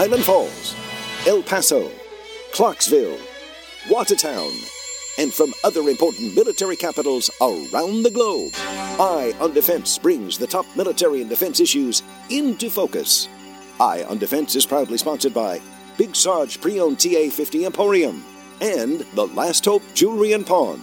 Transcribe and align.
Highland 0.00 0.24
Falls, 0.24 0.74
El 1.26 1.42
Paso, 1.42 1.90
Clarksville, 2.54 3.18
Watertown, 3.90 4.50
and 5.18 5.30
from 5.30 5.52
other 5.62 5.90
important 5.90 6.34
military 6.34 6.74
capitals 6.74 7.28
around 7.42 8.02
the 8.02 8.10
globe. 8.10 8.50
Eye 8.54 9.34
on 9.40 9.52
Defense 9.52 9.98
brings 9.98 10.38
the 10.38 10.46
top 10.46 10.64
military 10.74 11.20
and 11.20 11.28
defense 11.28 11.60
issues 11.60 12.02
into 12.30 12.70
focus. 12.70 13.28
Eye 13.78 14.02
on 14.04 14.16
Defense 14.16 14.56
is 14.56 14.64
proudly 14.64 14.96
sponsored 14.96 15.34
by 15.34 15.60
Big 15.98 16.16
Sarge 16.16 16.58
Pre-Owned 16.62 16.96
TA50 16.96 17.66
Emporium 17.66 18.24
and 18.62 19.00
The 19.12 19.26
Last 19.26 19.66
Hope 19.66 19.82
Jewelry 19.92 20.32
and 20.32 20.46
Pawn. 20.46 20.80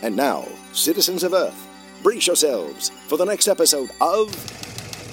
And 0.00 0.16
now, 0.16 0.48
citizens 0.72 1.24
of 1.24 1.34
Earth, 1.34 1.68
brace 2.02 2.26
yourselves 2.26 2.88
for 2.88 3.18
the 3.18 3.26
next 3.26 3.48
episode 3.48 3.90
of 4.00 4.34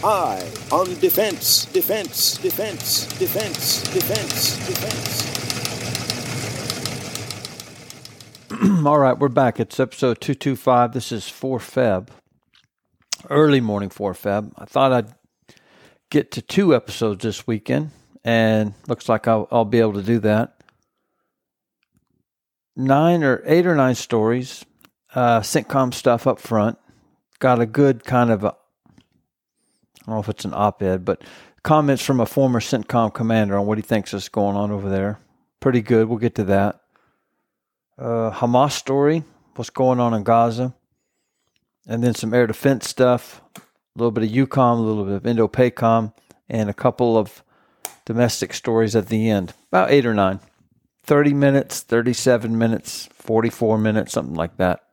Eye 0.04 0.48
on 0.72 0.94
Defense, 1.00 1.66
Defense, 1.66 2.38
Defense, 2.38 3.08
Defense, 3.18 3.82
Defense, 3.92 4.68
Defense. 4.68 5.26
All 8.86 9.00
right, 9.00 9.18
we're 9.18 9.28
back. 9.28 9.60
It's 9.60 9.80
episode 9.80 10.22
225. 10.22 10.94
This 10.94 11.12
is 11.12 11.28
4 11.28 11.58
Feb, 11.58 12.10
early 13.32 13.60
morning 13.60 13.90
4 13.90 14.14
Feb. 14.14 14.52
I 14.56 14.66
thought 14.66 14.94
I'd 14.94 15.16
get 16.12 16.30
to 16.34 16.44
two 16.44 16.76
episodes 16.76 17.24
this 17.24 17.48
weekend, 17.48 17.90
and 18.24 18.76
looks 18.88 19.10
like 19.10 19.28
I'll, 19.28 19.48
I'll 19.52 19.66
be 19.66 19.80
able 19.80 19.94
to 19.94 20.04
do 20.04 20.20
that. 20.20 20.62
Nine 22.76 23.24
or 23.24 23.42
eight 23.48 23.66
or 23.66 23.76
nine 23.76 23.96
stories, 23.96 24.64
uh, 25.16 25.40
CENTCOM 25.40 25.92
stuff 25.92 26.28
up 26.28 26.40
front. 26.40 26.78
Got 27.40 27.60
a 27.62 27.66
good 27.66 28.04
kind 28.04 28.30
of, 28.30 28.46
I 30.08 30.12
don't 30.12 30.16
know 30.16 30.22
if 30.22 30.30
it's 30.30 30.46
an 30.46 30.54
op 30.54 30.82
ed, 30.82 31.04
but 31.04 31.22
comments 31.64 32.04
from 32.04 32.22
a 32.22 32.26
former 32.26 32.62
CENTCOM 32.62 33.14
commander 33.14 33.58
on 33.58 33.66
what 33.66 33.78
he 33.78 33.82
thinks 33.82 34.14
is 34.14 34.30
going 34.30 34.56
on 34.56 34.72
over 34.72 34.90
there. 34.90 35.20
Pretty 35.60 35.82
good. 35.82 36.08
We'll 36.08 36.18
get 36.18 36.36
to 36.36 36.46
that 36.46 36.82
uh, 37.98 38.32
Hamas 38.32 38.72
story, 38.72 39.24
what's 39.56 39.70
going 39.70 40.00
on 40.00 40.14
in 40.14 40.24
Gaza, 40.24 40.74
and 41.88 42.04
then 42.04 42.14
some 42.14 42.34
air 42.34 42.48
defense 42.48 42.88
stuff, 42.88 43.42
a 43.58 43.62
little 43.96 44.12
bit 44.12 44.24
of 44.24 44.30
EUCOM, 44.30 44.78
a 44.78 44.82
little 44.82 45.04
bit 45.04 45.16
of 45.16 45.24
INDOPACOM, 45.24 46.14
and 46.50 46.70
a 46.70 46.74
couple 46.74 47.18
of 47.18 47.44
domestic 48.06 48.54
stories 48.54 48.96
at 48.96 49.08
the 49.08 49.30
end, 49.30 49.54
about 49.70 49.92
eight 49.92 50.06
or 50.06 50.14
nine. 50.14 50.40
30 51.04 51.34
minutes, 51.34 51.82
37 51.82 52.58
minutes, 52.58 53.08
44 53.14 53.78
minutes, 53.78 54.12
something 54.12 54.36
like 54.36 54.58
that. 54.58 54.84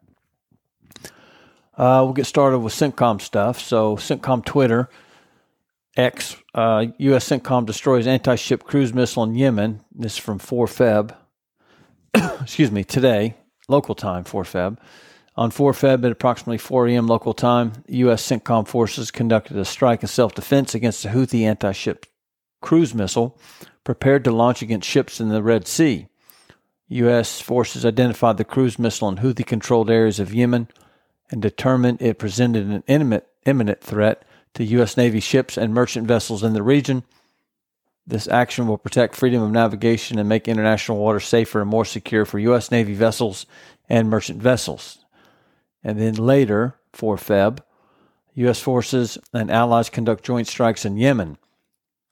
Uh, 1.76 2.02
we'll 2.04 2.12
get 2.12 2.26
started 2.26 2.60
with 2.60 2.72
CENTCOM 2.72 3.20
stuff. 3.20 3.58
So, 3.58 3.96
CENTCOM 3.96 4.44
Twitter, 4.44 4.88
X, 5.96 6.36
uh, 6.54 6.86
U.S. 6.98 7.28
CENTCOM 7.28 7.66
destroys 7.66 8.06
anti 8.06 8.34
ship 8.34 8.64
cruise 8.64 8.92
missile 8.92 9.22
in 9.22 9.34
Yemen. 9.34 9.80
This 9.94 10.14
is 10.14 10.18
from 10.18 10.38
4 10.38 10.66
Feb. 10.66 11.16
excuse 12.42 12.72
me, 12.72 12.82
today, 12.82 13.36
local 13.68 13.94
time, 13.94 14.24
4 14.24 14.42
Feb. 14.42 14.78
On 15.36 15.50
4 15.50 15.72
Feb 15.72 16.04
at 16.04 16.12
approximately 16.12 16.58
4 16.58 16.88
a.m. 16.88 17.06
local 17.06 17.32
time, 17.32 17.72
U.S. 17.88 18.28
CENTCOM 18.28 18.66
forces 18.66 19.10
conducted 19.10 19.56
a 19.56 19.64
strike 19.64 20.02
in 20.02 20.08
self 20.08 20.34
defense 20.34 20.74
against 20.74 21.04
a 21.04 21.08
Houthi 21.08 21.42
anti 21.42 21.72
ship 21.72 22.06
cruise 22.60 22.94
missile 22.94 23.38
prepared 23.84 24.24
to 24.24 24.32
launch 24.32 24.62
against 24.62 24.88
ships 24.88 25.20
in 25.20 25.28
the 25.28 25.42
Red 25.42 25.68
Sea. 25.68 26.08
U.S. 26.88 27.40
forces 27.40 27.84
identified 27.84 28.36
the 28.36 28.44
cruise 28.44 28.78
missile 28.78 29.08
in 29.08 29.16
Houthi 29.16 29.46
controlled 29.46 29.90
areas 29.90 30.18
of 30.18 30.34
Yemen 30.34 30.68
and 31.30 31.40
determined 31.40 32.02
it 32.02 32.18
presented 32.18 32.66
an 32.66 32.82
imminent, 32.86 33.24
imminent 33.46 33.80
threat 33.80 34.24
to 34.54 34.64
U.S. 34.64 34.96
Navy 34.96 35.20
ships 35.20 35.56
and 35.56 35.74
merchant 35.74 36.06
vessels 36.06 36.42
in 36.42 36.52
the 36.52 36.62
region 36.62 37.04
this 38.06 38.28
action 38.28 38.66
will 38.66 38.78
protect 38.78 39.14
freedom 39.14 39.42
of 39.42 39.50
navigation 39.50 40.18
and 40.18 40.28
make 40.28 40.46
international 40.46 40.98
waters 40.98 41.24
safer 41.24 41.62
and 41.62 41.70
more 41.70 41.84
secure 41.84 42.24
for 42.24 42.38
U.S. 42.38 42.70
Navy 42.70 42.94
vessels 42.94 43.46
and 43.88 44.10
merchant 44.10 44.42
vessels. 44.42 45.04
And 45.82 45.98
then 45.98 46.14
later, 46.14 46.74
4 46.92 47.16
Feb, 47.16 47.60
U.S. 48.34 48.60
forces 48.60 49.16
and 49.32 49.50
allies 49.50 49.88
conduct 49.88 50.24
joint 50.24 50.48
strikes 50.48 50.84
in 50.84 50.98
Yemen 50.98 51.38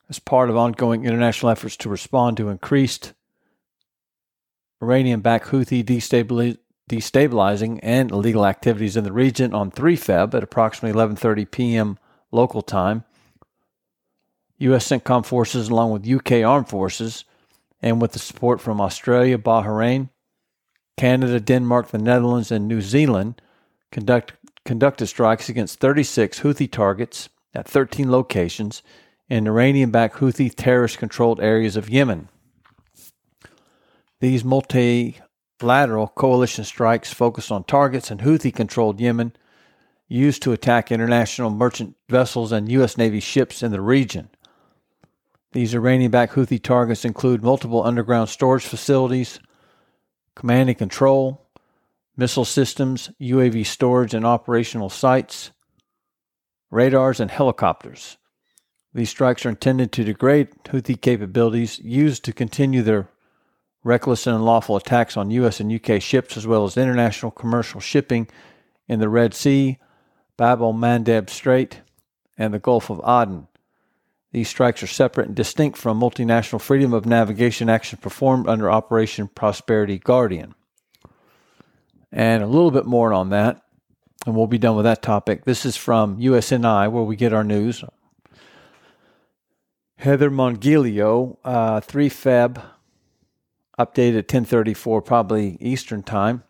as 0.09 0.19
part 0.19 0.49
of 0.49 0.57
ongoing 0.57 1.05
international 1.05 1.51
efforts 1.51 1.77
to 1.79 1.89
respond 1.89 2.37
to 2.37 2.49
increased 2.49 3.13
Iranian 4.81 5.21
backed 5.21 5.49
Houthi 5.49 5.85
destabilizing 6.89 7.81
and 7.83 8.11
illegal 8.11 8.47
activities 8.47 8.97
in 8.97 9.05
the 9.05 9.13
region 9.13 9.55
on 9.55 9.71
3 9.71 9.97
Feb 9.97 10.35
at 10.35 10.43
approximately 10.43 10.99
11:30 10.99 11.51
p.m. 11.51 11.99
local 12.33 12.63
time. 12.63 13.05
U.S. 14.59 14.89
CENTCOM 14.89 15.25
forces, 15.25 15.69
along 15.69 15.91
with 15.93 16.09
UK 16.09 16.45
armed 16.45 16.69
forces, 16.69 17.25
and 17.81 18.01
with 18.01 18.13
the 18.13 18.19
support 18.19 18.61
from 18.61 18.81
Australia, 18.81 19.39
Bahrain, 19.39 20.11
Canada, 20.97 21.41
Denmark, 21.41 21.89
the 21.89 21.99
Netherlands, 21.99 22.53
and 22.53 22.69
New 22.69 22.81
Zealand, 22.81 23.41
conduct, 23.91 24.35
conducted 24.65 25.07
strikes 25.07 25.49
against 25.49 25.81
36 25.81 26.41
Houthi 26.41 26.71
targets 26.71 27.29
at 27.55 27.69
13 27.69 28.11
locations 28.11 28.83
in 29.29 29.47
Iranian 29.47 29.91
backed 29.91 30.17
Houthi 30.17 30.53
terrorist 30.55 30.99
controlled 30.99 31.41
areas 31.41 31.77
of 31.77 31.91
Yemen. 31.91 32.29
These 34.21 34.45
multilateral 34.45 36.09
coalition 36.15 36.65
strikes 36.65 37.13
focus 37.13 37.51
on 37.51 37.65
targets 37.65 38.11
in 38.11 38.19
Houthi 38.19 38.55
controlled 38.55 39.01
Yemen 39.01 39.33
used 40.13 40.43
to 40.43 40.53
attack 40.53 40.93
international 40.93 41.51
merchant 41.51 41.97
vessels 42.09 42.53
and 42.53 42.71
U.S. 42.73 42.99
Navy 42.99 43.21
ships 43.21 43.63
in 43.63 43.73
the 43.73 43.81
region. 43.81 44.29
These 45.53 45.75
Iranian 45.75 46.11
backed 46.11 46.35
Houthi 46.35 46.63
targets 46.63 47.05
include 47.05 47.43
multiple 47.43 47.83
underground 47.83 48.29
storage 48.29 48.65
facilities, 48.65 49.41
command 50.35 50.69
and 50.69 50.79
control, 50.79 51.47
missile 52.17 52.45
systems, 52.45 53.11
UAV 53.21 53.65
storage 53.67 54.15
and 54.15 54.25
operational 54.25 54.91
sites, 54.91 55.51
radars, 56.71 57.21
and 57.21 57.31
helicopters. 57.31 58.19
These 58.95 59.11
strikes 59.11 59.47
are 59.47 59.51
intended 59.51 59.93
to 59.93 60.05
degrade 60.05 60.51
Houthi 60.65 61.01
capabilities 61.01 61.79
used 61.79 62.25
to 62.25 62.33
continue 62.33 62.83
their 62.83 63.09
reckless 63.85 64.27
and 64.27 64.37
unlawful 64.37 64.77
attacks 64.77 65.17
on 65.17 65.31
U.S. 65.31 65.61
and 65.61 65.73
U.K. 65.73 65.99
ships, 65.99 66.37
as 66.37 66.47
well 66.47 66.65
as 66.65 66.77
international 66.77 67.31
commercial 67.31 67.81
shipping 67.81 68.29
in 68.87 69.01
the 69.01 69.09
Red 69.09 69.33
Sea, 69.33 69.79
Bab 70.37 70.61
el 70.61 70.73
Mandeb 70.73 71.29
Strait, 71.29 71.81
and 72.39 72.53
the 72.53 72.59
Gulf 72.59 72.91
of 72.91 73.01
Aden. 73.01 73.49
These 74.33 74.49
strikes 74.49 74.83
are 74.83 74.89
separate 74.89 75.27
and 75.27 75.37
distinct 75.37 75.77
from 75.77 76.01
multinational 76.01 76.61
freedom 76.61 76.95
of 76.95 77.05
navigation 77.05 77.69
actions 77.69 78.01
performed 78.01 78.49
under 78.49 78.71
Operation 78.71 79.29
Prosperity 79.29 79.99
Guardian. 79.99 80.55
And 82.11 82.43
a 82.43 82.47
little 82.47 82.71
bit 82.71 82.87
more 82.87 83.13
on 83.13 83.29
that, 83.31 83.63
and 84.27 84.35
we'll 84.35 84.47
be 84.47 84.59
done 84.59 84.77
with 84.77 84.85
that 84.85 85.03
topic. 85.03 85.45
This 85.45 85.67
is 85.67 85.77
from 85.77 86.19
USNI, 86.19 86.91
where 86.91 87.03
we 87.03 87.17
get 87.17 87.33
our 87.33 87.45
news. 87.45 87.85
Heather 89.97 90.31
Mongilio, 90.31 91.37
uh, 91.45 91.81
3 91.81 92.09
Feb, 92.09 92.63
updated 93.79 94.19
at 94.19 94.33
1034, 94.33 95.03
probably 95.03 95.57
Eastern 95.61 96.03
Time. 96.03 96.43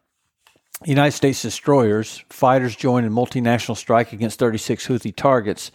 United 0.84 1.12
States 1.12 1.42
destroyers, 1.42 2.24
fighters 2.28 2.76
joined 2.76 3.06
in 3.06 3.12
multinational 3.12 3.76
strike 3.76 4.12
against 4.12 4.38
36 4.38 4.86
Houthi 4.86 5.14
targets 5.14 5.70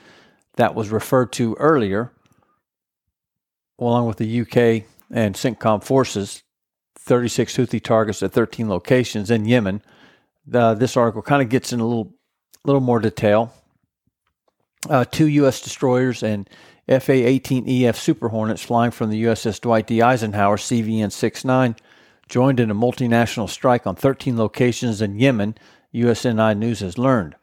that 0.56 0.76
was 0.76 0.90
referred 0.90 1.32
to 1.34 1.56
earlier, 1.56 2.12
along 3.80 4.08
with 4.08 4.18
the 4.18 4.42
UK 4.42 4.86
and 5.12 5.36
CENTCOM 5.36 5.84
forces, 5.84 6.44
36 6.98 7.56
Houthi 7.56 7.82
targets 7.82 8.22
at 8.22 8.32
13 8.32 8.68
locations 8.68 9.32
in 9.32 9.46
Yemen. 9.46 9.82
Uh, 10.52 10.74
this 10.74 10.98
article 10.98 11.22
kind 11.22 11.42
of 11.42 11.50
gets 11.50 11.72
in 11.72 11.80
a 11.80 11.86
little, 11.86 12.14
little 12.66 12.82
more 12.82 13.00
detail. 13.00 13.54
Uh, 14.90 15.06
two 15.06 15.28
U.S. 15.28 15.62
destroyers 15.62 16.24
and 16.24 16.50
FA-18EF 16.88 17.96
Super 17.96 18.30
Hornets 18.30 18.62
flying 18.62 18.92
from 18.92 19.10
the 19.10 19.24
USS 19.24 19.60
Dwight 19.60 19.88
D. 19.88 20.02
Eisenhower 20.02 20.58
CVN 20.58 21.12
69 21.12 21.76
joined 22.28 22.60
in 22.60 22.72
a 22.72 22.76
multinational 22.76 23.50
strike 23.50 23.88
on 23.88 23.96
13 23.96 24.38
locations 24.38 25.02
in 25.02 25.20
Yemen, 25.20 25.56
USNI 25.94 26.58
News 26.58 26.82
has 26.82 26.98
learned. 26.98 27.36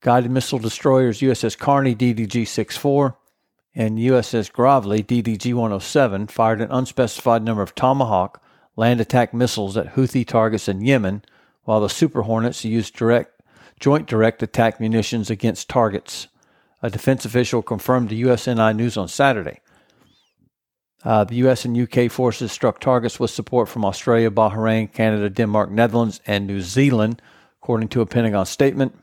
Guided 0.00 0.30
missile 0.30 0.58
destroyers 0.58 1.20
USS 1.20 1.58
Carney 1.58 1.94
DDG 1.94 2.46
64 2.46 3.16
and 3.74 3.98
USS 3.98 4.50
Gravely 4.52 5.02
DDG 5.02 5.54
107 5.54 6.26
fired 6.26 6.60
an 6.60 6.70
unspecified 6.70 7.42
number 7.42 7.62
of 7.62 7.74
Tomahawk 7.74 8.42
land 8.76 9.00
attack 9.00 9.34
missiles 9.34 9.76
at 9.76 9.94
Houthi 9.94 10.26
targets 10.26 10.68
in 10.68 10.80
Yemen, 10.80 11.22
while 11.64 11.80
the 11.80 11.88
Super 11.88 12.22
Hornets 12.22 12.64
used 12.64 12.94
direct, 12.94 13.42
joint 13.78 14.06
direct 14.06 14.42
attack 14.42 14.80
munitions 14.80 15.28
against 15.28 15.68
targets. 15.68 16.28
A 16.82 16.88
defense 16.88 17.24
official 17.24 17.62
confirmed 17.62 18.08
to 18.08 18.14
USNI 18.14 18.74
News 18.74 18.96
on 18.96 19.06
Saturday. 19.06 19.60
Uh, 21.02 21.24
the 21.24 21.36
U.S. 21.36 21.64
and 21.64 21.76
U.K. 21.76 22.08
forces 22.08 22.52
struck 22.52 22.78
targets 22.78 23.18
with 23.18 23.30
support 23.30 23.68
from 23.68 23.84
Australia, 23.84 24.30
Bahrain, 24.30 24.92
Canada, 24.92 25.30
Denmark, 25.30 25.70
Netherlands, 25.70 26.20
and 26.26 26.46
New 26.46 26.60
Zealand, 26.60 27.22
according 27.62 27.88
to 27.88 28.02
a 28.02 28.06
Pentagon 28.06 28.44
statement. 28.44 28.94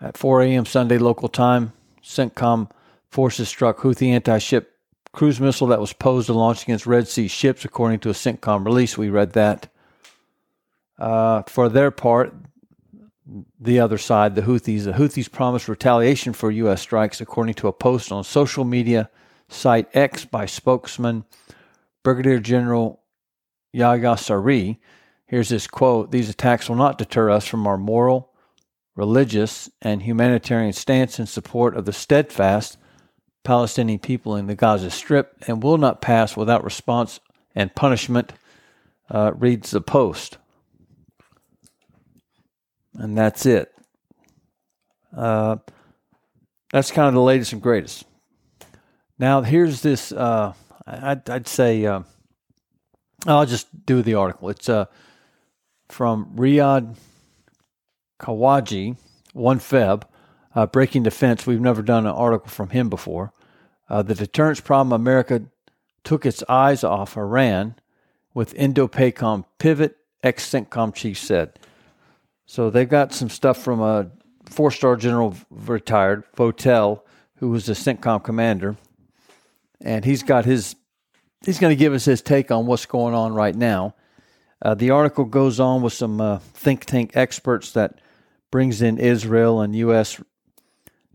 At 0.00 0.16
4 0.16 0.42
a.m. 0.42 0.66
Sunday 0.66 0.98
local 0.98 1.28
time, 1.28 1.72
CENTCOM 2.02 2.70
forces 3.08 3.48
struck 3.48 3.78
Houthi 3.78 4.08
anti 4.08 4.38
ship 4.38 4.72
cruise 5.10 5.40
missile 5.40 5.66
that 5.68 5.80
was 5.80 5.92
posed 5.92 6.26
to 6.26 6.34
launch 6.34 6.62
against 6.62 6.86
Red 6.86 7.08
Sea 7.08 7.26
ships, 7.26 7.64
according 7.64 7.98
to 8.00 8.10
a 8.10 8.12
CENTCOM 8.12 8.64
release. 8.64 8.96
We 8.96 9.08
read 9.08 9.32
that. 9.32 9.68
Uh, 10.98 11.42
for 11.42 11.68
their 11.68 11.90
part, 11.90 12.34
the 13.58 13.80
other 13.80 13.98
side, 13.98 14.34
the 14.34 14.42
Houthis, 14.42 14.84
the 14.84 14.92
Houthis 14.92 15.30
promised 15.30 15.68
retaliation 15.68 16.32
for 16.32 16.50
U.S. 16.50 16.80
strikes, 16.80 17.20
according 17.20 17.54
to 17.54 17.68
a 17.68 17.72
post 17.72 18.12
on 18.12 18.22
social 18.22 18.64
media 18.64 19.10
site 19.48 19.88
X 19.94 20.24
by 20.24 20.46
spokesman 20.46 21.24
Brigadier 22.02 22.40
General 22.40 23.00
Yahya 23.72 24.16
Saree. 24.16 24.80
Here's 25.26 25.48
this 25.48 25.66
quote 25.66 26.10
These 26.10 26.30
attacks 26.30 26.68
will 26.68 26.76
not 26.76 26.98
deter 26.98 27.30
us 27.30 27.46
from 27.46 27.66
our 27.66 27.76
moral, 27.76 28.32
religious, 28.94 29.70
and 29.82 30.02
humanitarian 30.02 30.72
stance 30.72 31.18
in 31.18 31.26
support 31.26 31.76
of 31.76 31.84
the 31.84 31.92
steadfast 31.92 32.78
Palestinian 33.44 33.98
people 33.98 34.34
in 34.36 34.46
the 34.46 34.54
Gaza 34.54 34.90
Strip 34.90 35.36
and 35.46 35.62
will 35.62 35.78
not 35.78 36.00
pass 36.00 36.36
without 36.36 36.64
response 36.64 37.20
and 37.54 37.74
punishment, 37.74 38.32
uh, 39.08 39.32
reads 39.34 39.70
the 39.70 39.80
Post. 39.80 40.38
And 42.94 43.16
that's 43.16 43.46
it. 43.46 43.72
Uh, 45.16 45.56
that's 46.72 46.90
kind 46.90 47.08
of 47.08 47.14
the 47.14 47.20
latest 47.20 47.52
and 47.52 47.62
greatest. 47.62 48.04
Now, 49.18 49.40
here's 49.40 49.80
this. 49.80 50.12
Uh, 50.12 50.52
I'd, 50.86 51.28
I'd, 51.30 51.48
say 51.48 51.86
uh, 51.86 52.02
I'll 53.26 53.46
just 53.46 53.86
do 53.86 54.02
the 54.02 54.14
article. 54.14 54.50
It's 54.50 54.68
uh, 54.68 54.86
from 55.88 56.32
Riyad 56.36 56.96
Kahwaji, 58.20 58.96
1 59.32 59.58
Feb, 59.60 60.02
uh, 60.54 60.66
Breaking 60.66 61.02
Defense. 61.02 61.46
We've 61.46 61.60
never 61.60 61.82
done 61.82 62.06
an 62.06 62.12
article 62.12 62.48
from 62.48 62.70
him 62.70 62.90
before. 62.90 63.32
Uh, 63.88 64.02
the 64.02 64.14
deterrence 64.14 64.60
problem 64.60 64.92
America 64.92 65.42
took 66.04 66.26
its 66.26 66.42
eyes 66.48 66.84
off 66.84 67.16
Iran 67.16 67.76
with 68.34 68.54
Indo-PACOM 68.54 69.44
pivot, 69.58 69.96
ex-CENTCOM 70.22 70.94
chief 70.94 71.18
said. 71.18 71.58
So 72.44 72.68
they've 72.68 72.88
got 72.88 73.14
some 73.14 73.30
stuff 73.30 73.62
from 73.62 73.80
a 73.80 74.10
four-star 74.44 74.96
general 74.96 75.34
retired, 75.50 76.24
Votel, 76.36 77.00
who 77.36 77.48
was 77.48 77.66
the 77.66 77.72
CENTCOM 77.72 78.22
commander, 78.22 78.76
and 79.80 80.04
he's 80.04 80.22
got 80.22 80.44
his 80.44 80.76
he's 81.44 81.58
going 81.58 81.70
to 81.70 81.76
give 81.76 81.92
us 81.92 82.04
his 82.04 82.22
take 82.22 82.50
on 82.50 82.66
what's 82.66 82.86
going 82.86 83.14
on 83.14 83.34
right 83.34 83.54
now. 83.54 83.94
Uh, 84.62 84.74
the 84.74 84.90
article 84.90 85.24
goes 85.24 85.60
on 85.60 85.82
with 85.82 85.92
some 85.92 86.20
uh, 86.20 86.38
think 86.38 86.84
tank 86.84 87.12
experts 87.14 87.72
that 87.72 88.00
brings 88.50 88.80
in 88.80 88.98
Israel 88.98 89.60
and 89.60 89.76
U.S. 89.76 90.20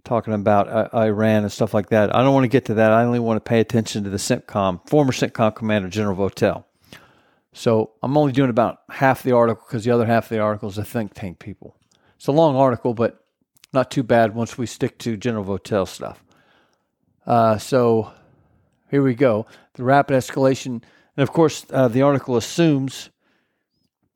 talking 0.03 0.33
about 0.33 0.67
uh, 0.67 0.89
Iran 0.93 1.43
and 1.43 1.51
stuff 1.51 1.73
like 1.73 1.89
that. 1.89 2.15
I 2.15 2.21
don't 2.21 2.33
want 2.33 2.43
to 2.43 2.49
get 2.49 2.65
to 2.65 2.75
that. 2.75 2.91
I 2.91 3.03
only 3.03 3.19
want 3.19 3.43
to 3.43 3.49
pay 3.49 3.59
attention 3.59 4.03
to 4.03 4.09
the 4.09 4.17
CENTCOM, 4.17 4.87
former 4.87 5.11
CENTCOM 5.11 5.55
commander, 5.55 5.89
General 5.89 6.15
Votel. 6.15 6.65
So 7.53 7.91
I'm 8.01 8.15
only 8.15 8.31
doing 8.31 8.49
about 8.49 8.79
half 8.89 9.23
the 9.23 9.33
article 9.33 9.65
because 9.67 9.83
the 9.83 9.91
other 9.91 10.05
half 10.05 10.25
of 10.25 10.29
the 10.29 10.39
article 10.39 10.69
is 10.69 10.75
the 10.75 10.85
think 10.85 11.13
tank 11.13 11.39
people. 11.39 11.75
It's 12.15 12.27
a 12.27 12.31
long 12.31 12.55
article, 12.55 12.93
but 12.93 13.25
not 13.73 13.89
too 13.89 14.03
bad 14.03 14.35
once 14.35 14.57
we 14.57 14.65
stick 14.65 14.99
to 14.99 15.17
General 15.17 15.43
Votel 15.43 15.87
stuff. 15.87 16.23
Uh, 17.25 17.57
so 17.57 18.11
here 18.91 19.01
we 19.01 19.15
go. 19.15 19.47
The 19.73 19.83
rapid 19.83 20.13
escalation. 20.15 20.83
And 21.15 21.23
of 21.23 21.31
course, 21.31 21.65
uh, 21.71 21.87
the 21.87 22.01
article 22.01 22.35
assumes 22.35 23.09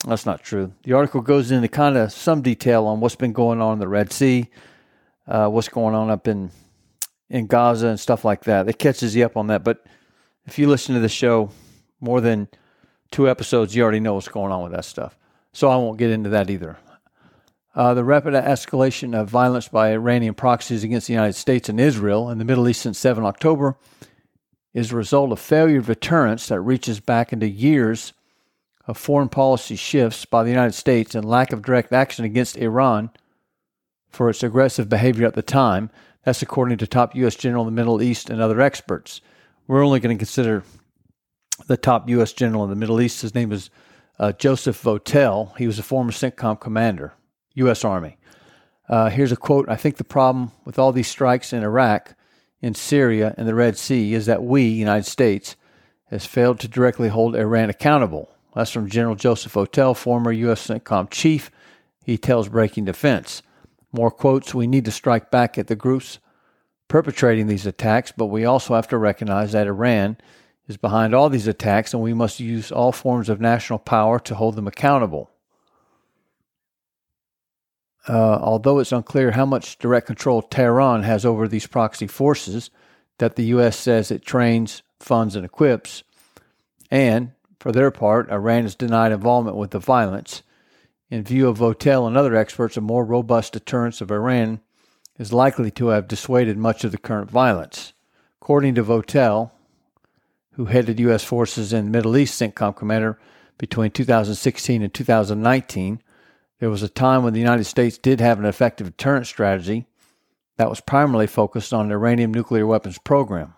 that's 0.06 0.26
not 0.26 0.44
true. 0.44 0.74
The 0.84 0.94
article 0.94 1.22
goes 1.22 1.50
into 1.50 1.68
kind 1.68 1.98
of 1.98 2.12
some 2.12 2.42
detail 2.42 2.86
on 2.86 3.00
what's 3.00 3.16
been 3.16 3.34
going 3.34 3.62
on 3.62 3.74
in 3.74 3.80
the 3.80 3.88
Red 3.88 4.12
Sea, 4.12 4.50
uh, 5.28 5.48
what's 5.48 5.70
going 5.70 5.96
on 5.96 6.12
up 6.12 6.28
in 6.28 6.52
in 7.28 7.48
Gaza 7.48 7.88
and 7.88 8.00
stuff 8.00 8.24
like 8.24 8.44
that. 8.44 8.70
It 8.70 8.78
catches 8.78 9.16
you 9.16 9.26
up 9.26 9.36
on 9.36 9.48
that. 9.48 9.64
But 9.64 9.84
if 10.46 10.60
you 10.60 10.68
listen 10.68 10.94
to 10.94 11.02
the 11.02 11.10
show 11.10 11.50
more 12.00 12.22
than 12.22 12.48
two 13.10 13.28
episodes, 13.28 13.76
you 13.76 13.82
already 13.82 14.00
know 14.00 14.14
what's 14.14 14.28
going 14.28 14.52
on 14.52 14.62
with 14.62 14.74
that 14.74 14.86
stuff. 14.86 15.18
So 15.54 15.70
I 15.70 15.78
won't 15.78 15.98
get 15.98 16.12
into 16.12 16.30
that 16.30 16.52
either. 16.52 16.78
Uh, 17.74 17.94
the 17.94 18.04
rapid 18.04 18.36
escalation 18.36 19.20
of 19.20 19.28
violence 19.28 19.68
by 19.70 19.92
Iranian 19.92 20.36
proxies 20.36 20.84
against 20.84 21.08
the 21.08 21.14
United 21.14 21.34
States 21.34 21.68
and 21.68 21.80
Israel 21.80 22.30
in 22.30 22.38
the 22.38 22.46
Middle 22.46 22.70
East 22.70 22.82
since 22.82 23.00
7 23.00 23.26
October 23.26 23.76
is 24.76 24.92
a 24.92 24.96
result 24.96 25.32
of 25.32 25.40
failure 25.40 25.80
of 25.80 25.88
deterrence 25.88 26.50
that 26.50 26.60
reaches 26.60 27.00
back 27.00 27.32
into 27.32 27.48
years 27.48 28.12
of 28.86 28.98
foreign 28.98 29.30
policy 29.30 29.78
shifts 29.78 30.26
by 30.26 30.44
the 30.44 30.50
United 30.50 30.74
States 30.74 31.16
and 31.16 31.24
lack 31.26 31.54
of 31.54 31.64
direct 31.64 31.94
action 31.94 32.26
against 32.26 32.58
Iran 32.58 33.10
for 34.10 34.30
its 34.30 34.44
aggressive 34.44 34.90
behavior 34.90 35.26
at 35.26 35.34
the 35.34 35.42
time. 35.42 35.90
That's 36.26 36.42
according 36.42 36.78
to 36.80 36.88
top 36.88 37.16
U.S. 37.16 37.36
general 37.36 37.66
in 37.66 37.74
the 37.74 37.82
Middle 37.82 38.02
East 38.02 38.30
and 38.30 38.42
other 38.42 38.60
experts. 38.60 39.22
We're 39.66 39.84
only 39.84 40.02
going 40.02 40.16
to 40.16 40.20
consider 40.20 40.64
the 41.68 41.78
top 41.78 42.10
U.S. 42.10 42.34
general 42.34 42.66
in 42.66 42.70
the 42.70 42.76
Middle 42.76 43.00
East. 43.00 43.22
His 43.22 43.34
name 43.34 43.54
is 43.54 43.70
uh, 44.20 44.34
Joseph 44.34 44.84
Votel. 44.84 45.56
He 45.58 45.68
was 45.68 45.80
a 45.80 45.84
former 45.84 46.12
CENTCOM 46.12 46.60
commander, 46.60 47.14
U.S. 47.54 47.86
Army. 47.86 48.18
Uh, 48.90 49.10
here's 49.10 49.32
a 49.32 49.38
quote 49.38 49.70
I 49.70 49.78
think 49.78 49.96
the 49.96 50.04
problem 50.04 50.52
with 50.66 50.78
all 50.78 50.92
these 50.92 51.08
strikes 51.08 51.54
in 51.54 51.64
Iraq 51.64 52.14
in 52.62 52.74
Syria 52.74 53.34
and 53.38 53.48
the 53.48 53.56
Red 53.56 53.78
Sea 53.78 54.14
is 54.14 54.26
that 54.26 54.44
we, 54.44 54.64
United 54.64 55.06
States, 55.06 55.56
has 56.10 56.26
failed 56.26 56.60
to 56.60 56.68
directly 56.68 57.10
hold 57.10 57.36
Iran 57.36 57.70
accountable. 57.70 58.30
That's 58.56 58.72
from 58.72 58.90
General 58.90 59.16
Joseph 59.16 59.54
Votel, 59.54 59.96
former 59.96 60.32
U.S. 60.32 60.68
CENTCOM 60.68 61.10
chief. 61.10 61.52
He 62.04 62.18
tells 62.18 62.50
Breaking 62.50 62.86
Defense. 62.86 63.42
More 63.92 64.12
quotes 64.12 64.54
We 64.54 64.68
need 64.68 64.86
to 64.86 64.92
strike 64.92 65.32
back 65.32 65.58
at 65.58 65.68
the 65.68 65.76
groups 65.76 66.20
perpetrating 66.88 67.48
these 67.48 67.66
attacks, 67.66 68.12
but 68.16 68.28
we 68.28 68.46
also 68.46 68.76
have 68.76 68.88
to 68.90 68.98
recognize 68.98 69.52
that 69.52 69.68
Iran 69.68 70.18
is 70.68 70.78
behind 70.78 71.14
all 71.14 71.30
these 71.30 71.48
attacks 71.48 71.94
and 71.94 72.02
we 72.02 72.14
must 72.14 72.40
use 72.40 72.72
all 72.72 72.92
forms 72.92 73.30
of 73.30 73.42
national 73.42 73.80
power 73.80 74.20
to 74.20 74.36
hold 74.36 74.56
them 74.56 74.68
accountable. 74.68 75.32
Uh, 78.08 78.38
although 78.40 78.80
it's 78.80 78.92
unclear 78.92 79.32
how 79.32 79.46
much 79.46 79.80
direct 79.80 80.08
control 80.08 80.42
Tehran 80.42 81.04
has 81.04 81.26
over 81.26 81.48
these 81.48 81.66
proxy 81.66 82.08
forces 82.08 82.70
that 83.18 83.36
the 83.36 83.46
U.S. 83.46 83.78
says 83.78 84.12
it 84.12 84.24
trains, 84.24 84.84
funds, 85.00 85.36
and 85.36 85.44
equips, 85.44 86.04
and 86.92 87.32
for 87.60 87.72
their 87.72 87.90
part, 87.90 88.30
Iran 88.30 88.64
has 88.64 88.76
denied 88.76 89.12
involvement 89.12 89.58
with 89.58 89.72
the 89.72 89.80
violence. 89.80 90.44
In 91.10 91.24
view 91.24 91.48
of 91.48 91.58
Votel 91.58 92.06
and 92.06 92.16
other 92.16 92.36
experts, 92.36 92.78
a 92.78 92.82
more 92.82 93.04
robust 93.04 93.54
deterrence 93.54 94.02
of 94.02 94.12
Iran 94.12 94.60
is 95.18 95.34
likely 95.34 95.72
to 95.72 95.88
have 95.88 96.08
dissuaded 96.08 96.58
much 96.58 96.84
of 96.84 96.92
the 96.92 96.98
current 97.00 97.32
violence. 97.32 97.94
According 98.40 98.76
to 98.76 98.84
Votel, 98.84 99.50
who 100.52 100.66
headed 100.66 101.00
U.S. 101.00 101.24
forces 101.24 101.74
in 101.74 101.86
the 101.86 101.92
Middle 101.92 102.16
East 102.18 102.40
CENTCOM 102.40 102.76
commander 102.76 103.20
between 103.58 103.90
2016 103.90 104.82
and 104.82 104.94
2019, 104.94 106.02
there 106.60 106.70
was 106.70 106.84
a 106.84 106.90
time 106.90 107.24
when 107.24 107.34
the 107.34 107.40
United 107.40 107.66
States 107.66 107.98
did 107.98 108.20
have 108.20 108.40
an 108.40 108.46
effective 108.46 108.88
deterrent 108.88 109.28
strategy 109.28 109.86
that 110.58 110.70
was 110.70 110.80
primarily 110.80 111.28
focused 111.28 111.74
on 111.74 111.88
the 111.88 111.96
Iranian 111.96 112.32
nuclear 112.32 112.66
weapons 112.66 112.98
program. 112.98 113.54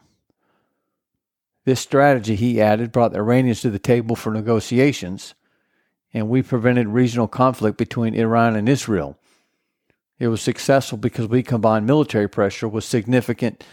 This 1.66 1.80
strategy, 1.80 2.36
he 2.36 2.62
added, 2.62 2.92
brought 2.92 3.12
the 3.12 3.20
Iranians 3.20 3.62
to 3.62 3.70
the 3.70 3.77
table 3.77 4.16
for 4.16 4.32
negotiations, 4.32 5.36
and 6.13 6.30
we 6.30 6.42
prevented 6.42 6.88
regional 6.88 7.27
conflict 7.27 7.77
between 7.77 8.16
Iran 8.16 8.56
and 8.56 8.68
Israel. 8.70 9.18
It 10.18 10.30
was 10.30 10.42
successful 10.42 10.98
because 10.98 11.27
we 11.27 11.44
combined 11.44 11.86
military 11.86 12.27
pressure 12.27 12.68
with 12.68 12.84
significant 12.84 13.63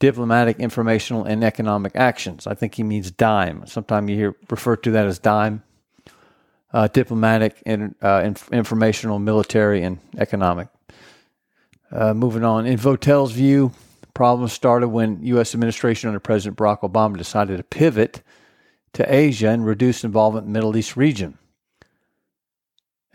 diplomatic, 0.00 0.58
informational, 0.58 1.24
and 1.24 1.44
economic 1.44 1.92
actions. 1.94 2.46
I 2.46 2.54
think 2.54 2.74
he 2.74 2.82
means 2.82 3.12
DIME. 3.12 3.66
Sometimes 3.66 4.10
you 4.10 4.16
hear 4.16 4.36
referred 4.50 4.82
to 4.82 4.90
that 4.90 5.06
as 5.06 5.20
DIME 5.20 5.62
uh, 6.72 6.88
diplomatic, 6.88 7.62
and, 7.66 7.94
uh, 8.02 8.22
inf- 8.24 8.50
informational, 8.52 9.18
military, 9.18 9.82
and 9.82 9.98
economic. 10.18 10.68
Uh, 11.90 12.14
moving 12.14 12.44
on, 12.44 12.66
in 12.66 12.78
Votel's 12.78 13.32
view, 13.32 13.72
problems 14.14 14.52
started 14.52 14.88
when 14.88 15.22
U.S. 15.24 15.54
administration 15.54 16.08
under 16.08 16.20
President 16.20 16.56
Barack 16.56 16.80
Obama 16.80 17.18
decided 17.18 17.58
to 17.58 17.62
pivot 17.62 18.22
to 18.94 19.14
Asia 19.14 19.48
and 19.48 19.66
reduce 19.66 20.04
involvement 20.04 20.46
in 20.46 20.52
the 20.52 20.58
Middle 20.58 20.76
East 20.76 20.96
region. 20.96 21.38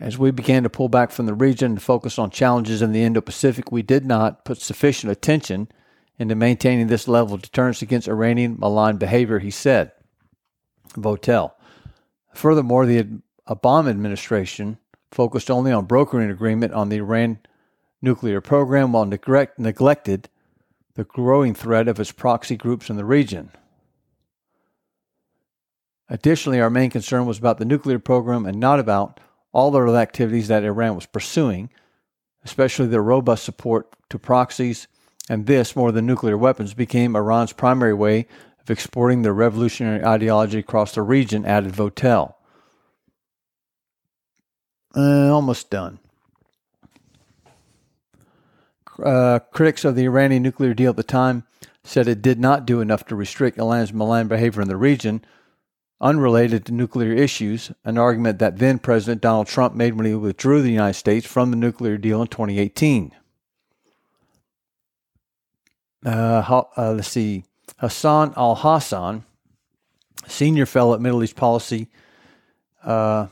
As 0.00 0.16
we 0.16 0.30
began 0.30 0.62
to 0.62 0.70
pull 0.70 0.88
back 0.88 1.10
from 1.10 1.26
the 1.26 1.34
region 1.34 1.72
and 1.72 1.82
focus 1.82 2.18
on 2.18 2.30
challenges 2.30 2.82
in 2.82 2.92
the 2.92 3.02
Indo 3.02 3.20
Pacific, 3.20 3.72
we 3.72 3.82
did 3.82 4.06
not 4.06 4.44
put 4.44 4.58
sufficient 4.60 5.10
attention 5.10 5.68
into 6.20 6.36
maintaining 6.36 6.86
this 6.86 7.08
level 7.08 7.34
of 7.34 7.42
deterrence 7.42 7.82
against 7.82 8.08
Iranian 8.08 8.56
malign 8.58 8.96
behavior, 8.96 9.40
he 9.40 9.50
said. 9.50 9.90
Votel. 10.94 11.52
Furthermore, 12.32 12.86
the 12.86 13.20
Obama 13.48 13.90
administration 13.90 14.78
focused 15.10 15.50
only 15.50 15.72
on 15.72 15.86
brokering 15.86 16.30
agreement 16.30 16.72
on 16.72 16.88
the 16.88 16.96
Iran 16.96 17.38
nuclear 18.02 18.40
program 18.40 18.92
while 18.92 19.06
neglect, 19.06 19.58
neglected 19.58 20.28
the 20.94 21.04
growing 21.04 21.54
threat 21.54 21.88
of 21.88 21.98
its 21.98 22.12
proxy 22.12 22.56
groups 22.56 22.90
in 22.90 22.96
the 22.96 23.04
region. 23.04 23.50
Additionally, 26.08 26.60
our 26.60 26.70
main 26.70 26.90
concern 26.90 27.26
was 27.26 27.38
about 27.38 27.58
the 27.58 27.64
nuclear 27.64 27.98
program 27.98 28.46
and 28.46 28.58
not 28.58 28.80
about 28.80 29.20
all 29.52 29.70
the 29.70 29.80
other 29.80 29.96
activities 29.96 30.48
that 30.48 30.64
Iran 30.64 30.94
was 30.94 31.06
pursuing, 31.06 31.70
especially 32.44 32.86
their 32.86 33.02
robust 33.02 33.44
support 33.44 33.88
to 34.10 34.18
proxies 34.18 34.88
and 35.28 35.46
this, 35.46 35.76
more 35.76 35.92
than 35.92 36.06
nuclear 36.06 36.38
weapons, 36.38 36.72
became 36.72 37.14
Iran's 37.14 37.52
primary 37.52 37.92
way 37.92 38.26
of 38.60 38.70
exporting 38.70 39.22
their 39.22 39.34
revolutionary 39.34 40.02
ideology 40.02 40.58
across 40.58 40.94
the 40.94 41.02
region, 41.02 41.44
added 41.44 41.72
Votel. 41.72 42.34
Uh, 44.96 45.30
almost 45.32 45.70
done. 45.70 45.98
Uh, 49.02 49.38
critics 49.52 49.84
of 49.84 49.94
the 49.94 50.04
Iranian 50.04 50.42
nuclear 50.42 50.74
deal 50.74 50.90
at 50.90 50.96
the 50.96 51.02
time 51.02 51.44
said 51.84 52.08
it 52.08 52.20
did 52.20 52.38
not 52.38 52.66
do 52.66 52.80
enough 52.80 53.06
to 53.06 53.14
restrict 53.14 53.58
Iran's 53.58 53.92
malign 53.92 54.28
behavior 54.28 54.60
in 54.60 54.68
the 54.68 54.76
region, 54.76 55.24
unrelated 56.00 56.66
to 56.66 56.72
nuclear 56.72 57.12
issues, 57.12 57.70
an 57.84 57.96
argument 57.96 58.38
that 58.38 58.58
then 58.58 58.78
President 58.78 59.22
Donald 59.22 59.46
Trump 59.46 59.74
made 59.74 59.94
when 59.94 60.06
he 60.06 60.14
withdrew 60.14 60.62
the 60.62 60.70
United 60.70 60.98
States 60.98 61.26
from 61.26 61.50
the 61.50 61.56
nuclear 61.56 61.96
deal 61.96 62.20
in 62.20 62.28
2018. 62.28 63.12
Uh, 66.04 66.62
uh, 66.76 66.92
let's 66.92 67.08
see. 67.08 67.44
Hassan 67.78 68.34
Al 68.36 68.56
Hassan, 68.56 69.24
senior 70.26 70.66
fellow 70.66 70.94
at 70.94 71.00
Middle 71.00 71.22
East 71.22 71.36
Policy, 71.36 71.88
uh, 72.84 73.26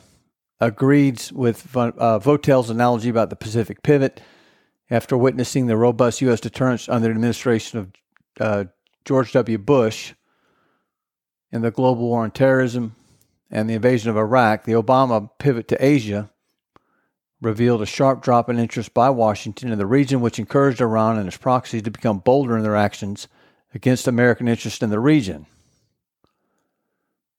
agreed 0.61 1.23
with 1.33 1.77
uh, 1.77 2.19
Votel's 2.19 2.71
analogy 2.71 3.09
about 3.09 3.31
the 3.31 3.37
Pacific 3.37 3.83
pivot 3.83 4.21
after 4.91 5.17
witnessing 5.17 5.67
the 5.67 5.77
robust 5.77 6.21
U.S. 6.23 6.41
deterrence 6.41 6.89
under 6.89 7.09
the 7.09 7.15
administration 7.15 7.79
of 7.79 7.93
uh, 8.41 8.65
George 9.05 9.33
W. 9.33 9.59
Bush 9.59 10.15
in 11.53 11.63
the 11.63 11.71
global 11.71 12.09
war 12.09 12.23
on 12.23 12.31
terrorism 12.31 12.95
and 13.51 13.71
the 13.71 13.75
invasion 13.75 14.11
of 14.11 14.17
Iraq, 14.17 14.65
the 14.65 14.73
Obama 14.73 15.31
pivot 15.39 15.69
to 15.69 15.85
Asia 15.85 16.31
revealed 17.41 17.83
a 17.83 17.87
sharp 17.87 18.23
drop 18.23 18.49
in 18.49 18.59
interest 18.59 18.95
by 18.95 19.11
Washington 19.11 19.71
in 19.71 19.79
the 19.79 19.87
region, 19.87 20.21
which 20.21 20.39
encouraged 20.39 20.81
Iran 20.81 21.19
and 21.19 21.29
its 21.29 21.37
proxies 21.37 21.83
to 21.83 21.91
become 21.91 22.19
bolder 22.19 22.57
in 22.57 22.63
their 22.63 22.77
actions 22.77 23.29
against 23.75 24.09
American 24.09 24.49
interests 24.49 24.83
in 24.83 24.91
the 24.91 24.99
region. 24.99 25.47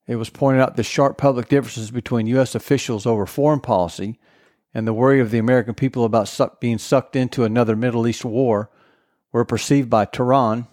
It 0.08 0.16
was 0.16 0.30
pointed 0.30 0.62
out 0.62 0.78
the 0.78 0.84
sharp 0.84 1.18
public 1.18 1.50
differences 1.50 1.92
between 1.92 2.28
U.S. 2.28 2.56
officials 2.56 3.06
over 3.06 3.26
foreign 3.26 3.60
policy 3.60 4.18
and 4.74 4.88
the 4.88 4.94
worry 4.94 5.20
of 5.20 5.32
the 5.32 5.38
American 5.38 5.74
people 5.74 6.06
about 6.06 6.28
suck, 6.28 6.62
being 6.62 6.78
sucked 6.78 7.16
into 7.16 7.44
another 7.44 7.76
Middle 7.76 8.08
East 8.08 8.24
war 8.24 8.70
were 9.32 9.46
perceived 9.46 9.90
by 9.90 10.06
Tehran 10.06 10.68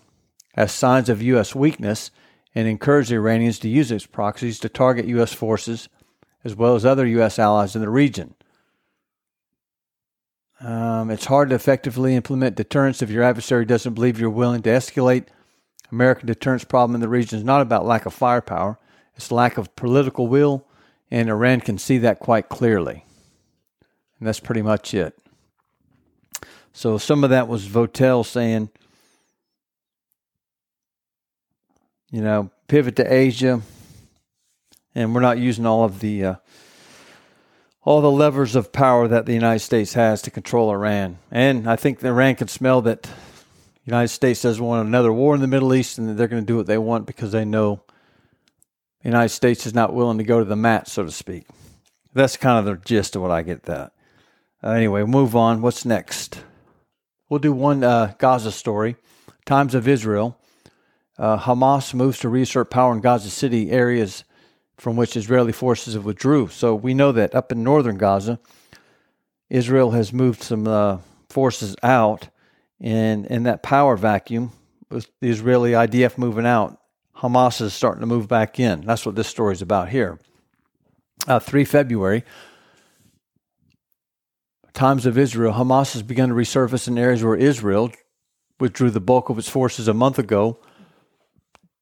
as 0.55 0.71
signs 0.71 1.09
of 1.09 1.21
U.S. 1.23 1.55
weakness 1.55 2.13
and 2.55 2.69
encouraged 2.69 3.11
the 3.11 3.17
Iranians 3.17 3.59
to 3.61 3.69
use 3.69 3.91
its 3.91 4.07
proxies 4.07 4.61
to 4.61 4.69
target 4.69 5.07
U.S. 5.07 5.33
forces 5.33 5.89
as 6.45 6.55
well 6.55 6.77
as 6.77 6.85
other 6.85 7.07
U.S. 7.07 7.39
allies 7.39 7.75
in 7.75 7.83
the 7.83 7.89
region. 7.89 8.35
Um, 10.61 11.11
it's 11.11 11.25
hard 11.25 11.51
to 11.51 11.57
effectively 11.57 12.15
implement 12.15 12.57
deterrence 12.57 13.03
if 13.03 13.11
your 13.11 13.25
adversary 13.25 13.65
doesn't 13.65 13.95
believe 13.95 14.21
you're 14.21 14.31
willing 14.31 14.63
to 14.63 14.71
escalate. 14.71 15.27
American 15.91 16.27
deterrence 16.27 16.65
problem 16.65 16.95
in 16.95 17.01
the 17.01 17.09
region 17.09 17.39
is 17.39 17.45
not 17.45 17.61
about 17.61 17.85
lack 17.85 18.07
of 18.07 18.15
firepower, 18.15 18.79
it's 19.17 19.31
lack 19.31 19.59
of 19.59 19.75
political 19.77 20.27
will, 20.27 20.67
and 21.11 21.29
Iran 21.29 21.61
can 21.61 21.79
see 21.79 21.99
that 21.99 22.19
quite 22.19 22.49
clearly. 22.49 23.05
And 24.19 24.27
that's 24.27 24.41
pretty 24.41 24.63
much 24.63 24.95
it. 24.95 25.17
So 26.73 26.99
some 26.99 27.23
of 27.23 27.31
that 27.31 27.47
was 27.47 27.69
Votel 27.69 28.27
saying, 28.27 28.71
you 32.11 32.21
know, 32.21 32.51
pivot 32.67 32.97
to 32.97 33.13
Asia, 33.13 33.63
and 34.95 35.15
we're 35.15 35.21
not 35.21 35.39
using 35.39 35.67
all 35.67 35.85
of 35.85 36.01
the 36.01 36.25
uh, 36.25 36.35
all 37.85 38.01
the 38.01 38.11
levers 38.11 38.57
of 38.57 38.73
power 38.73 39.07
that 39.07 39.27
the 39.27 39.35
United 39.35 39.61
States 39.61 39.95
has 39.95 40.23
to 40.23 40.31
control 40.31 40.71
Iran. 40.71 41.19
And 41.31 41.69
I 41.69 41.77
think 41.77 42.03
Iran 42.03 42.35
can 42.35 42.49
smell 42.49 42.81
that 42.83 43.03
the 43.03 43.11
United 43.85 44.09
States 44.09 44.43
doesn't 44.43 44.65
want 44.65 44.87
another 44.87 45.13
war 45.13 45.35
in 45.35 45.43
the 45.43 45.47
Middle 45.47 45.75
East 45.75 45.99
and 45.99 46.17
they're 46.17 46.29
going 46.29 46.43
to 46.43 46.47
do 46.47 46.57
what 46.57 46.67
they 46.67 46.79
want 46.79 47.07
because 47.07 47.33
they 47.33 47.45
know 47.45 47.84
the 49.05 49.11
United 49.11 49.29
States 49.29 49.67
is 49.67 49.75
not 49.75 49.93
willing 49.93 50.17
to 50.17 50.25
go 50.25 50.39
to 50.39 50.47
the 50.47 50.57
mat, 50.57 50.89
so 50.89 51.05
to 51.05 51.11
speak. 51.11 51.45
That's 52.15 52.39
kind 52.39 52.59
of 52.59 52.65
the 52.65 52.83
gist 52.87 53.15
of 53.15 53.21
what 53.21 53.31
I 53.31 53.43
get 53.43 53.65
that. 53.65 53.93
Uh, 54.63 54.71
anyway, 54.71 55.05
move 55.05 55.37
on. 55.37 55.61
What's 55.61 55.85
next? 55.85 56.43
We'll 57.29 57.39
do 57.39 57.53
one 57.53 57.85
uh, 57.85 58.15
Gaza 58.17 58.51
story. 58.51 58.97
Times 59.45 59.75
of 59.75 59.87
Israel. 59.87 60.39
Uh, 61.19 61.39
Hamas 61.39 61.93
moves 61.93 62.19
to 62.21 62.31
reassert 62.31 62.71
power 62.71 62.95
in 62.95 63.03
Gaza 63.03 63.29
City 63.29 63.71
areas 63.71 64.25
from 64.79 64.97
which 64.97 65.19
Israeli 65.19 65.53
forces 65.53 65.93
have 65.93 66.07
withdrew. 66.07 66.49
So 66.49 66.75
we 66.75 66.95
know 66.95 67.13
that 67.13 67.35
up 67.35 67.53
in 67.53 67.63
northern 67.63 67.99
Gaza, 67.99 68.41
Israel 69.51 69.91
has 69.91 70.15
moved 70.15 70.43
some 70.43 70.67
uh, 70.67 70.99
forces 71.29 71.77
out, 71.83 72.29
and 72.81 73.27
in 73.27 73.43
that 73.43 73.63
power 73.63 73.99
vacuum, 73.99 74.53
with 74.89 75.11
the 75.21 75.29
Israeli 75.29 75.73
IDF 75.73 76.17
moving 76.17 76.47
out, 76.47 76.81
Hamas 77.19 77.61
is 77.61 77.73
starting 77.73 78.01
to 78.01 78.07
move 78.07 78.29
back 78.29 78.59
in. 78.59 78.83
That's 78.83 79.07
what 79.07 79.15
this 79.15 79.29
story 79.29 79.53
is 79.53 79.63
about 79.63 79.89
here. 79.89 80.19
Uh, 81.27 81.39
3 81.39 81.65
February, 81.65 82.25
Times 84.75 85.07
of 85.07 85.17
Israel, 85.17 85.55
Hamas 85.55 85.93
has 85.93 86.03
begun 86.03 86.31
to 86.31 86.35
resurface 86.35 86.89
in 86.89 86.99
areas 86.99 87.23
where 87.23 87.37
Israel 87.37 87.93
withdrew 88.59 88.91
the 88.91 89.01
bulk 89.01 89.29
of 89.29 89.39
its 89.39 89.49
forces 89.49 89.87
a 89.87 89.95
month 89.95 90.19
ago 90.19 90.59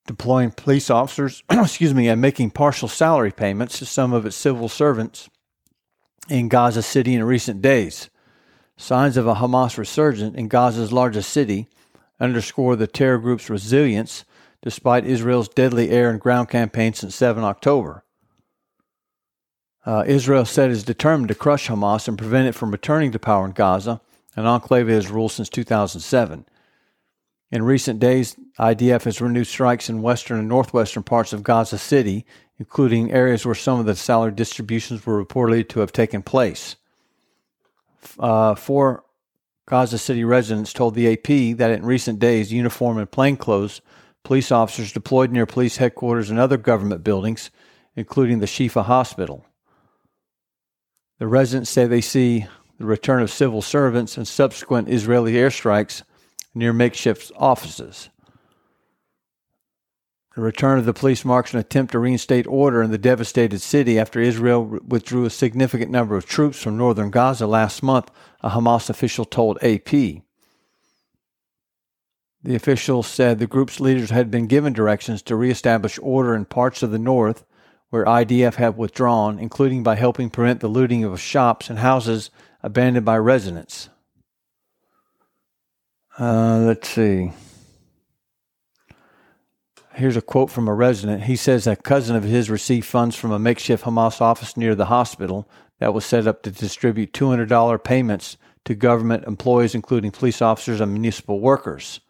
deploying 0.06 0.50
police 0.50 0.90
officers, 0.90 1.42
excuse 1.50 1.94
me, 1.94 2.08
and 2.08 2.20
making 2.20 2.50
partial 2.50 2.88
salary 2.88 3.30
payments 3.32 3.78
to 3.78 3.86
some 3.86 4.12
of 4.12 4.26
its 4.26 4.36
civil 4.36 4.68
servants 4.68 5.30
in 6.28 6.48
Gaza 6.48 6.82
City 6.82 7.14
in 7.14 7.24
recent 7.24 7.62
days. 7.62 8.10
Signs 8.76 9.16
of 9.16 9.26
a 9.26 9.36
Hamas 9.36 9.78
resurgence 9.78 10.36
in 10.36 10.48
Gaza's 10.48 10.92
largest 10.92 11.30
city 11.30 11.68
underscore 12.18 12.76
the 12.76 12.86
terror 12.86 13.18
group's 13.18 13.48
resilience 13.48 14.24
despite 14.62 15.04
Israel's 15.04 15.48
deadly 15.48 15.90
air 15.90 16.10
and 16.10 16.20
ground 16.20 16.48
campaign 16.48 16.94
since 16.94 17.14
7 17.14 17.42
October. 17.44 18.04
Uh, 19.84 20.04
Israel 20.06 20.44
said 20.44 20.70
it 20.70 20.74
is 20.74 20.84
determined 20.84 21.28
to 21.28 21.34
crush 21.34 21.68
Hamas 21.68 22.06
and 22.06 22.16
prevent 22.16 22.48
it 22.48 22.54
from 22.54 22.70
returning 22.70 23.10
to 23.12 23.18
power 23.18 23.44
in 23.44 23.50
Gaza, 23.50 24.00
an 24.36 24.46
enclave 24.46 24.88
it 24.88 24.94
has 24.94 25.10
ruled 25.10 25.32
since 25.32 25.48
2007. 25.48 26.46
In 27.50 27.62
recent 27.64 27.98
days, 27.98 28.36
IDF 28.58 29.04
has 29.04 29.20
renewed 29.20 29.46
strikes 29.46 29.90
in 29.90 30.00
western 30.00 30.38
and 30.38 30.48
northwestern 30.48 31.02
parts 31.02 31.32
of 31.32 31.42
Gaza 31.42 31.76
City, 31.76 32.24
including 32.58 33.12
areas 33.12 33.44
where 33.44 33.56
some 33.56 33.80
of 33.80 33.86
the 33.86 33.96
salary 33.96 34.32
distributions 34.32 35.04
were 35.04 35.22
reportedly 35.22 35.68
to 35.68 35.80
have 35.80 35.92
taken 35.92 36.22
place. 36.22 36.76
Uh, 38.18 38.54
four 38.54 39.04
Gaza 39.66 39.98
City 39.98 40.24
residents 40.24 40.72
told 40.72 40.94
the 40.94 41.12
AP 41.12 41.58
that 41.58 41.70
in 41.70 41.84
recent 41.84 42.20
days, 42.20 42.52
uniform 42.52 42.98
and 42.98 43.10
plainclothes 43.10 43.80
police 44.24 44.52
officers 44.52 44.92
deployed 44.92 45.30
near 45.30 45.46
police 45.46 45.76
headquarters 45.78 46.30
and 46.30 46.38
other 46.38 46.56
government 46.56 47.04
buildings, 47.04 47.50
including 47.96 48.38
the 48.38 48.46
Shifa 48.46 48.84
Hospital. 48.84 49.44
The 51.18 51.26
residents 51.26 51.70
say 51.70 51.86
they 51.86 52.00
see 52.00 52.46
the 52.78 52.86
return 52.86 53.22
of 53.22 53.30
civil 53.30 53.62
servants 53.62 54.16
and 54.16 54.26
subsequent 54.26 54.88
Israeli 54.88 55.34
airstrikes 55.34 56.02
near 56.54 56.72
makeshift 56.72 57.30
offices. 57.36 58.08
The 60.34 60.40
return 60.40 60.78
of 60.78 60.86
the 60.86 60.94
police 60.94 61.26
marks 61.26 61.52
an 61.52 61.60
attempt 61.60 61.92
to 61.92 61.98
reinstate 61.98 62.46
order 62.46 62.82
in 62.82 62.90
the 62.90 62.98
devastated 62.98 63.60
city 63.60 63.98
after 63.98 64.18
Israel 64.18 64.64
withdrew 64.64 65.26
a 65.26 65.30
significant 65.30 65.90
number 65.90 66.16
of 66.16 66.24
troops 66.24 66.62
from 66.62 66.78
northern 66.78 67.10
Gaza 67.10 67.46
last 67.46 67.82
month, 67.82 68.10
a 68.40 68.50
Hamas 68.50 68.88
official 68.88 69.26
told 69.26 69.62
AP. 69.62 70.22
The 72.44 72.56
officials 72.56 73.06
said 73.06 73.38
the 73.38 73.46
group's 73.46 73.78
leaders 73.78 74.10
had 74.10 74.30
been 74.30 74.48
given 74.48 74.72
directions 74.72 75.22
to 75.22 75.36
reestablish 75.36 75.98
order 76.02 76.34
in 76.34 76.44
parts 76.44 76.82
of 76.82 76.90
the 76.90 76.98
north 76.98 77.44
where 77.90 78.04
IDF 78.04 78.54
had 78.54 78.76
withdrawn, 78.76 79.38
including 79.38 79.82
by 79.82 79.96
helping 79.96 80.30
prevent 80.30 80.60
the 80.60 80.68
looting 80.68 81.04
of 81.04 81.20
shops 81.20 81.68
and 81.68 81.78
houses 81.78 82.30
abandoned 82.62 83.04
by 83.04 83.18
residents. 83.18 83.90
Uh, 86.18 86.58
let's 86.66 86.88
see. 86.88 87.32
Here's 89.94 90.16
a 90.16 90.22
quote 90.22 90.50
from 90.50 90.68
a 90.68 90.74
resident. 90.74 91.24
He 91.24 91.36
says 91.36 91.66
a 91.66 91.76
cousin 91.76 92.16
of 92.16 92.24
his 92.24 92.48
received 92.48 92.86
funds 92.86 93.14
from 93.14 93.30
a 93.30 93.38
makeshift 93.38 93.84
Hamas 93.84 94.20
office 94.20 94.56
near 94.56 94.74
the 94.74 94.86
hospital 94.86 95.46
that 95.78 95.92
was 95.92 96.04
set 96.04 96.26
up 96.26 96.42
to 96.42 96.50
distribute 96.50 97.12
$200 97.12 97.84
payments 97.84 98.36
to 98.64 98.74
government 98.74 99.24
employees, 99.24 99.74
including 99.74 100.10
police 100.10 100.40
officers 100.40 100.80
and 100.80 100.92
municipal 100.92 101.40
workers. 101.40 102.00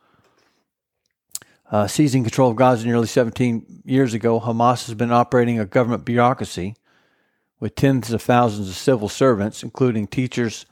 Uh, 1.72 1.86
seizing 1.86 2.22
control 2.22 2.50
of 2.50 2.56
Gaza 2.56 2.86
nearly 2.86 3.06
17 3.06 3.82
years 3.86 4.12
ago, 4.12 4.38
Hamas 4.38 4.86
has 4.86 4.94
been 4.94 5.10
operating 5.10 5.58
a 5.58 5.64
government 5.64 6.04
bureaucracy 6.04 6.76
with 7.60 7.74
tens 7.74 8.12
of 8.12 8.20
thousands 8.20 8.68
of 8.68 8.76
civil 8.76 9.08
servants, 9.08 9.62
including 9.62 10.06
teachers, 10.06 10.66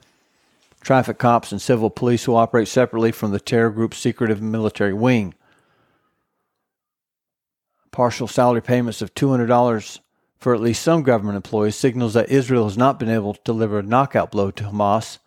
traffic 0.82 1.16
cops, 1.16 1.52
and 1.52 1.62
civil 1.62 1.88
police 1.88 2.24
who 2.24 2.36
operate 2.36 2.68
separately 2.68 3.12
from 3.12 3.30
the 3.30 3.40
terror 3.40 3.70
group's 3.70 3.96
secretive 3.96 4.42
military 4.42 4.92
wing. 4.92 5.32
Partial 7.92 8.28
salary 8.28 8.60
payments 8.60 9.00
of 9.00 9.14
$200 9.14 10.00
for 10.36 10.54
at 10.54 10.60
least 10.60 10.82
some 10.82 11.02
government 11.02 11.36
employees 11.36 11.76
signals 11.76 12.12
that 12.12 12.28
Israel 12.28 12.64
has 12.64 12.76
not 12.76 12.98
been 12.98 13.08
able 13.08 13.32
to 13.32 13.40
deliver 13.42 13.78
a 13.78 13.82
knockout 13.82 14.30
blow 14.30 14.50
to 14.50 14.64
Hamas 14.64 15.18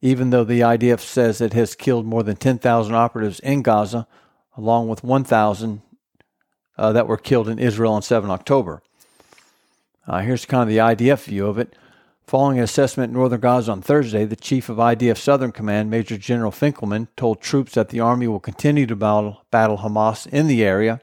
even 0.00 0.30
though 0.30 0.44
the 0.44 0.60
IDF 0.60 1.00
says 1.00 1.40
it 1.40 1.54
has 1.54 1.74
killed 1.74 2.06
more 2.06 2.22
than 2.22 2.36
10,000 2.36 2.94
operatives 2.94 3.40
in 3.40 3.62
Gaza, 3.62 4.06
along 4.58 4.88
with 4.88 5.04
1,000 5.04 5.80
uh, 6.76 6.92
that 6.92 7.06
were 7.06 7.16
killed 7.16 7.48
in 7.48 7.60
Israel 7.60 7.92
on 7.92 8.02
7 8.02 8.28
October. 8.28 8.82
Uh, 10.06 10.18
here's 10.18 10.44
kind 10.44 10.62
of 10.62 10.68
the 10.68 10.78
IDF 10.78 11.24
view 11.24 11.46
of 11.46 11.58
it. 11.58 11.76
Following 12.26 12.58
an 12.58 12.64
assessment 12.64 13.10
in 13.10 13.14
northern 13.14 13.40
Gaza 13.40 13.72
on 13.72 13.80
Thursday, 13.80 14.24
the 14.24 14.36
chief 14.36 14.68
of 14.68 14.76
IDF 14.76 15.16
Southern 15.16 15.52
Command, 15.52 15.90
Major 15.90 16.18
General 16.18 16.50
Finkelman, 16.50 17.06
told 17.16 17.40
troops 17.40 17.72
that 17.72 17.90
the 17.90 18.00
army 18.00 18.26
will 18.26 18.40
continue 18.40 18.84
to 18.86 18.96
battle, 18.96 19.44
battle 19.50 19.78
Hamas 19.78 20.26
in 20.26 20.48
the 20.48 20.64
area, 20.64 21.00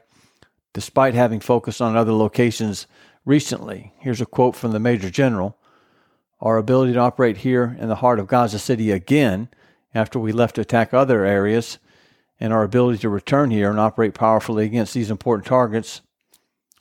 despite 0.72 1.14
having 1.14 1.40
focused 1.40 1.80
on 1.80 1.96
other 1.96 2.12
locations 2.12 2.86
recently. 3.24 3.92
Here's 3.98 4.20
a 4.20 4.26
quote 4.26 4.54
from 4.54 4.72
the 4.72 4.78
Major 4.78 5.10
General 5.10 5.56
Our 6.40 6.58
ability 6.58 6.92
to 6.92 7.00
operate 7.00 7.38
here 7.38 7.76
in 7.80 7.88
the 7.88 7.96
heart 7.96 8.20
of 8.20 8.28
Gaza 8.28 8.58
City 8.58 8.90
again, 8.90 9.48
after 9.94 10.18
we 10.18 10.30
left 10.30 10.56
to 10.56 10.60
attack 10.60 10.92
other 10.92 11.24
areas, 11.24 11.78
and 12.38 12.52
our 12.52 12.62
ability 12.62 12.98
to 12.98 13.08
return 13.08 13.50
here 13.50 13.70
and 13.70 13.80
operate 13.80 14.14
powerfully 14.14 14.64
against 14.64 14.94
these 14.94 15.10
important 15.10 15.46
targets 15.46 16.02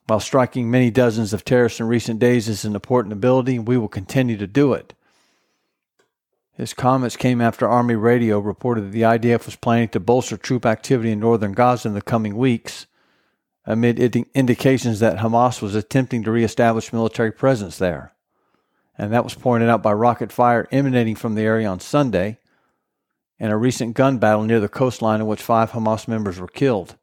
while 0.08 0.20
striking 0.20 0.70
many 0.70 0.92
dozens 0.92 1.34
of 1.34 1.44
terrorists 1.44 1.80
in 1.80 1.88
recent 1.88 2.20
days 2.20 2.48
is 2.48 2.64
an 2.64 2.76
important 2.76 3.14
ability, 3.14 3.56
and 3.56 3.68
we 3.68 3.78
will 3.78 3.88
continue 3.88 4.38
to 4.38 4.48
do 4.48 4.74
it. 4.74 4.94
His 6.54 6.74
comments 6.74 7.18
came 7.18 7.42
after 7.42 7.68
Army 7.68 7.96
radio 7.96 8.40
reported 8.40 8.82
that 8.86 8.92
the 8.92 9.02
IDF 9.02 9.46
was 9.46 9.56
planning 9.56 9.90
to 9.90 10.00
bolster 10.00 10.38
troop 10.38 10.66
activity 10.66 11.12
in 11.12 11.20
northern 11.20 11.54
Gaza 11.54 11.88
in 11.88 11.96
the 11.96 12.02
coming 12.02 12.38
weeks, 12.38 12.86
amid 13.66 14.00
indications 14.00 15.00
that 15.00 15.18
Hamas 15.18 15.62
was 15.62 15.74
attempting 15.74 16.24
to 16.24 16.32
reestablish 16.32 16.94
military 16.94 17.32
presence 17.32 17.78
there. 17.78 18.14
And 18.98 19.12
that 19.12 19.24
was 19.24 19.34
pointed 19.34 19.70
out 19.70 19.82
by 19.82 19.92
rocket 19.92 20.32
fire 20.32 20.68
emanating 20.72 21.16
from 21.16 21.34
the 21.36 21.42
area 21.42 21.68
on 21.68 21.80
Sunday, 21.80 22.38
and 23.40 23.52
a 23.52 23.58
recent 23.58 23.96
gun 23.96 24.18
battle 24.18 24.44
near 24.44 24.60
the 24.60 24.70
coastline 24.70 25.22
in 25.22 25.28
which 25.28 25.42
five 25.42 25.72
Hamas 25.72 26.08
members 26.08 26.40
were 26.40 26.48
killed. 26.48 26.96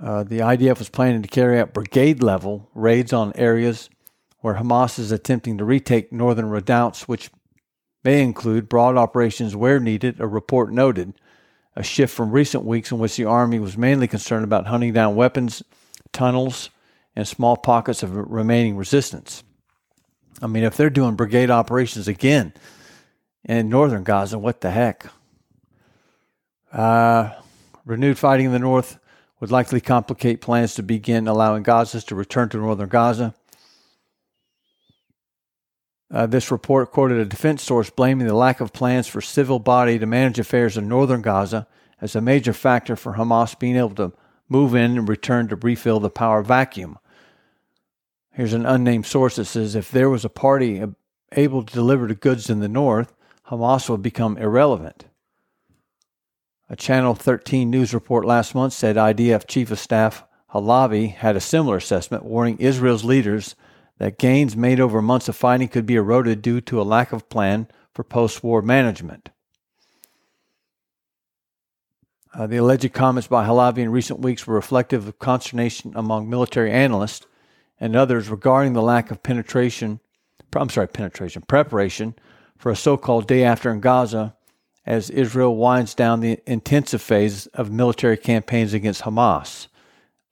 Uh, 0.00 0.22
the 0.22 0.38
IDF 0.38 0.78
was 0.78 0.88
planning 0.88 1.22
to 1.22 1.28
carry 1.28 1.58
out 1.58 1.74
brigade 1.74 2.22
level 2.22 2.68
raids 2.74 3.12
on 3.12 3.32
areas 3.34 3.90
where 4.40 4.54
Hamas 4.54 4.98
is 4.98 5.10
attempting 5.10 5.58
to 5.58 5.64
retake 5.64 6.12
northern 6.12 6.48
redoubts, 6.48 7.08
which 7.08 7.30
may 8.04 8.22
include 8.22 8.68
broad 8.68 8.96
operations 8.96 9.56
where 9.56 9.80
needed, 9.80 10.20
a 10.20 10.26
report 10.26 10.72
noted, 10.72 11.14
a 11.74 11.82
shift 11.82 12.14
from 12.14 12.30
recent 12.30 12.64
weeks 12.64 12.92
in 12.92 12.98
which 12.98 13.16
the 13.16 13.24
Army 13.24 13.58
was 13.58 13.76
mainly 13.76 14.06
concerned 14.06 14.44
about 14.44 14.66
hunting 14.66 14.92
down 14.92 15.16
weapons, 15.16 15.62
tunnels, 16.12 16.70
and 17.16 17.26
small 17.26 17.56
pockets 17.56 18.04
of 18.04 18.14
remaining 18.14 18.76
resistance. 18.76 19.42
I 20.40 20.46
mean, 20.46 20.62
if 20.62 20.76
they're 20.76 20.90
doing 20.90 21.16
brigade 21.16 21.50
operations 21.50 22.06
again 22.06 22.52
in 23.44 23.68
northern 23.68 24.04
Gaza, 24.04 24.38
what 24.38 24.60
the 24.60 24.70
heck? 24.70 25.06
Uh, 26.72 27.30
renewed 27.84 28.18
fighting 28.18 28.46
in 28.46 28.52
the 28.52 28.58
north 28.58 28.98
would 29.40 29.50
likely 29.50 29.80
complicate 29.80 30.40
plans 30.40 30.74
to 30.74 30.82
begin 30.82 31.28
allowing 31.28 31.64
Gazans 31.64 32.06
to 32.06 32.14
return 32.14 32.48
to 32.50 32.58
northern 32.58 32.88
Gaza. 32.88 33.34
Uh, 36.10 36.26
this 36.26 36.50
report 36.50 36.90
quoted 36.90 37.18
a 37.18 37.24
defense 37.24 37.62
source 37.62 37.90
blaming 37.90 38.26
the 38.26 38.34
lack 38.34 38.60
of 38.60 38.72
plans 38.72 39.06
for 39.06 39.20
civil 39.20 39.58
body 39.58 39.98
to 39.98 40.06
manage 40.06 40.38
affairs 40.38 40.76
in 40.76 40.88
northern 40.88 41.22
Gaza 41.22 41.66
as 42.00 42.16
a 42.16 42.20
major 42.20 42.52
factor 42.52 42.96
for 42.96 43.14
Hamas 43.14 43.58
being 43.58 43.76
able 43.76 43.94
to 43.96 44.12
move 44.48 44.74
in 44.74 44.96
and 44.96 45.08
return 45.08 45.48
to 45.48 45.56
refill 45.56 46.00
the 46.00 46.10
power 46.10 46.42
vacuum. 46.42 46.98
Here's 48.32 48.54
an 48.54 48.64
unnamed 48.64 49.04
source 49.04 49.36
that 49.36 49.44
says 49.46 49.74
if 49.74 49.90
there 49.90 50.08
was 50.08 50.24
a 50.24 50.30
party 50.30 50.82
able 51.32 51.62
to 51.62 51.74
deliver 51.74 52.06
the 52.06 52.14
goods 52.14 52.48
in 52.48 52.60
the 52.60 52.68
north, 52.68 53.12
Hamas 53.48 53.88
would 53.88 54.02
become 54.02 54.36
irrelevant. 54.36 55.06
A 56.68 56.76
Channel 56.76 57.14
13 57.14 57.70
news 57.70 57.94
report 57.94 58.26
last 58.26 58.54
month 58.54 58.74
said 58.74 58.96
IDF 58.96 59.46
Chief 59.46 59.70
of 59.70 59.78
Staff 59.78 60.24
Halevi 60.48 61.08
had 61.08 61.36
a 61.36 61.40
similar 61.40 61.76
assessment, 61.76 62.24
warning 62.24 62.58
Israel's 62.58 63.04
leaders 63.04 63.54
that 63.98 64.18
gains 64.18 64.56
made 64.56 64.80
over 64.80 65.00
months 65.00 65.28
of 65.28 65.36
fighting 65.36 65.68
could 65.68 65.86
be 65.86 65.96
eroded 65.96 66.42
due 66.42 66.60
to 66.62 66.80
a 66.80 66.84
lack 66.84 67.12
of 67.12 67.28
plan 67.28 67.68
for 67.92 68.04
post 68.04 68.42
war 68.42 68.62
management. 68.62 69.30
Uh, 72.34 72.46
the 72.46 72.58
alleged 72.58 72.92
comments 72.92 73.26
by 73.26 73.44
Halevi 73.44 73.82
in 73.82 73.90
recent 73.90 74.20
weeks 74.20 74.46
were 74.46 74.54
reflective 74.54 75.08
of 75.08 75.18
consternation 75.18 75.92
among 75.94 76.28
military 76.28 76.70
analysts 76.70 77.26
and 77.80 77.96
others 77.96 78.28
regarding 78.28 78.74
the 78.74 78.82
lack 78.82 79.10
of 79.10 79.22
penetration, 79.22 80.00
I'm 80.54 80.68
sorry, 80.68 80.88
penetration, 80.88 81.42
preparation 81.42 82.14
for 82.58 82.70
a 82.70 82.76
so 82.76 82.96
called 82.96 83.26
day 83.26 83.44
after 83.44 83.70
in 83.70 83.80
Gaza 83.80 84.34
as 84.84 85.10
Israel 85.10 85.56
winds 85.56 85.94
down 85.94 86.20
the 86.20 86.40
intensive 86.46 87.00
phase 87.00 87.46
of 87.48 87.70
military 87.70 88.16
campaigns 88.16 88.74
against 88.74 89.02
Hamas, 89.02 89.68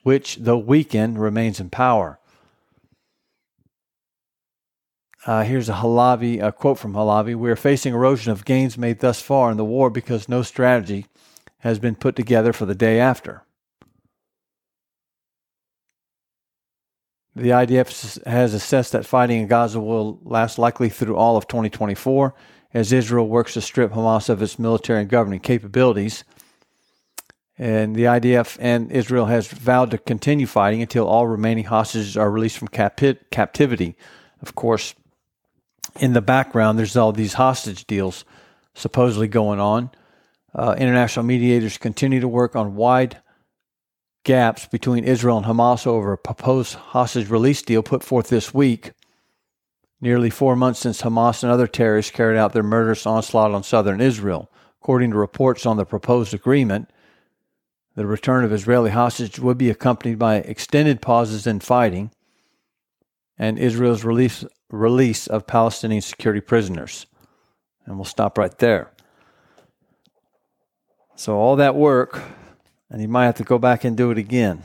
which, 0.03 0.37
though 0.37 0.59
weakened, 0.59 1.21
remains 1.21 1.61
in 1.61 1.71
power. 1.71 2.19
Uh, 5.27 5.43
here's 5.43 5.69
a 5.69 5.77
Halevi, 5.77 6.39
a 6.39 6.53
quote 6.53 6.79
from 6.79 6.95
Halevi. 6.95 7.35
We 7.35 7.51
are 7.51 7.57
facing 7.57 7.95
erosion 7.95 8.33
of 8.33 8.45
gains 8.45 8.79
made 8.79 9.01
thus 9.01 9.21
far 9.21 9.51
in 9.51 9.57
the 9.57 9.65
war 9.65 9.91
because 9.91 10.29
no 10.29 10.43
strategy 10.43 11.07
has 11.59 11.79
been 11.79 11.97
put 11.97 12.15
together 12.15 12.53
for 12.53 12.65
the 12.65 12.75
day 12.75 13.01
after. 13.01 13.43
The 17.37 17.51
IDF 17.51 18.25
has 18.27 18.55
assessed 18.55 18.93
that 18.93 19.05
fighting 19.05 19.43
in 19.43 19.47
Gaza 19.47 19.79
will 19.79 20.19
last 20.23 20.59
likely 20.59 20.89
through 20.89 21.17
all 21.17 21.37
of 21.37 21.47
2024 21.47 22.35
as 22.73 22.95
Israel 22.95 23.29
works 23.29 23.53
to 23.53 23.61
strip 23.61 23.93
Hamas 23.93 24.31
of 24.31 24.41
its 24.41 24.59
military 24.59 25.03
and 25.03 25.11
governing 25.11 25.41
capabilities. 25.41 26.25
And 27.59 27.95
the 27.95 28.05
IDF 28.05 28.57
and 28.59 28.91
Israel 28.91 29.27
has 29.27 29.49
vowed 29.49 29.91
to 29.91 29.99
continue 29.99 30.47
fighting 30.47 30.81
until 30.81 31.07
all 31.07 31.27
remaining 31.27 31.65
hostages 31.65 32.17
are 32.17 32.31
released 32.31 32.57
from 32.57 32.69
captivity. 32.69 33.97
Of 34.41 34.55
course, 34.55 34.95
in 36.01 36.15
the 36.15 36.23
background, 36.23 36.79
there's 36.79 36.97
all 36.97 37.13
these 37.13 37.35
hostage 37.35 37.87
deals 37.87 38.25
supposedly 38.75 39.29
going 39.29 39.61
on. 39.61 39.91
Uh, 40.55 40.75
international 40.79 41.27
mediators 41.27 41.77
continue 41.77 42.21
to 42.21 42.29
work 42.29 42.57
on 42.57 42.77
wide 42.77 43.21
gaps 44.27 44.67
between 44.67 45.05
Israel 45.05 45.37
and 45.37 45.47
Hamas 45.47 45.87
over 45.87 46.13
a 46.13 46.19
proposed 46.19 46.75
hostage 46.75 47.31
release 47.31 47.63
deal 47.63 47.81
put 47.81 48.03
forth 48.03 48.29
this 48.29 48.53
week 48.53 48.91
nearly 50.01 50.31
four 50.31 50.57
months 50.57 50.81
since 50.81 51.03
Hamas 51.03 51.45
and 51.45 51.53
other 51.53 51.69
terrorists 51.69 52.11
carried 52.11 52.37
out 52.37 52.53
their 52.53 52.65
murderous 52.65 53.07
onslaught 53.07 53.53
on 53.53 53.63
southern 53.63 54.01
Israel. 54.01 54.51
According 54.83 55.13
to 55.13 55.17
reports 55.17 55.65
on 55.65 55.77
the 55.77 55.87
proposed 55.87 56.35
agreement, 56.35 56.91
the 57.95 58.05
return 58.05 58.45
of 58.45 58.53
Israeli 58.53 58.91
hostages 58.91 59.39
would 59.39 59.57
be 59.57 59.71
accompanied 59.71 60.19
by 60.19 60.39
extended 60.39 61.01
pauses 61.01 61.47
in 61.47 61.61
fighting 61.61 62.11
and 63.39 63.61
Israel's 63.61 64.03
release, 64.03 64.45
release 64.71 65.29
of 65.29 65.47
Palestinian 65.47 66.03
security 66.03 66.41
prisoners. 66.41 67.07
And 67.85 67.95
we'll 67.95 68.05
stop 68.05 68.37
right 68.37 68.59
there. 68.59 68.91
So, 71.15 71.37
all 71.37 71.55
that 71.57 71.77
work, 71.77 72.23
and 72.91 73.03
you 73.03 73.09
might 73.09 73.27
have 73.27 73.37
to 73.37 73.45
go 73.45 73.59
back 73.59 73.85
and 73.85 73.97
do 73.97 74.11
it 74.11 74.19
again. 74.19 74.63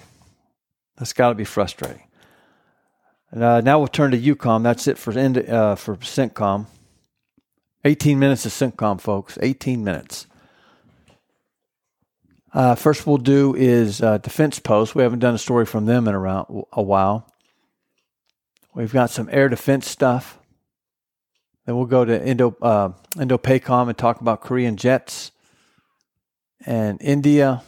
That's 0.97 1.13
got 1.13 1.29
to 1.29 1.35
be 1.35 1.45
frustrating. 1.45 2.03
Uh, 3.33 3.61
now 3.63 3.79
we'll 3.79 3.87
turn 3.87 4.11
to 4.11 4.19
EUCOM. 4.19 4.63
That's 4.63 4.87
it 4.87 4.97
for 4.97 5.11
uh, 5.11 5.75
for 5.75 5.95
CENTCOM. 5.95 6.67
18 7.85 8.19
minutes 8.19 8.45
of 8.45 8.51
CENTCOM, 8.51 8.99
folks. 8.99 9.37
18 9.41 9.83
minutes. 9.83 10.27
Uh, 12.53 12.75
first, 12.75 13.07
we'll 13.07 13.17
do 13.17 13.55
is 13.55 14.01
uh, 14.01 14.17
Defense 14.17 14.59
Post. 14.59 14.93
We 14.93 15.03
haven't 15.03 15.19
done 15.19 15.33
a 15.33 15.39
story 15.39 15.65
from 15.65 15.85
them 15.85 16.07
in 16.07 16.13
around 16.13 16.65
a 16.73 16.81
while. 16.81 17.31
We've 18.73 18.91
got 18.91 19.09
some 19.09 19.29
air 19.31 19.49
defense 19.49 19.89
stuff. 19.89 20.37
Then 21.65 21.75
we'll 21.75 21.85
go 21.85 22.03
to 22.03 22.25
Indo 22.25 22.55
uh, 22.61 22.91
INDOPACOM 23.15 23.89
and 23.89 23.97
talk 23.97 24.19
about 24.21 24.41
Korean 24.41 24.77
jets 24.77 25.31
and 26.65 27.01
India, 27.01 27.63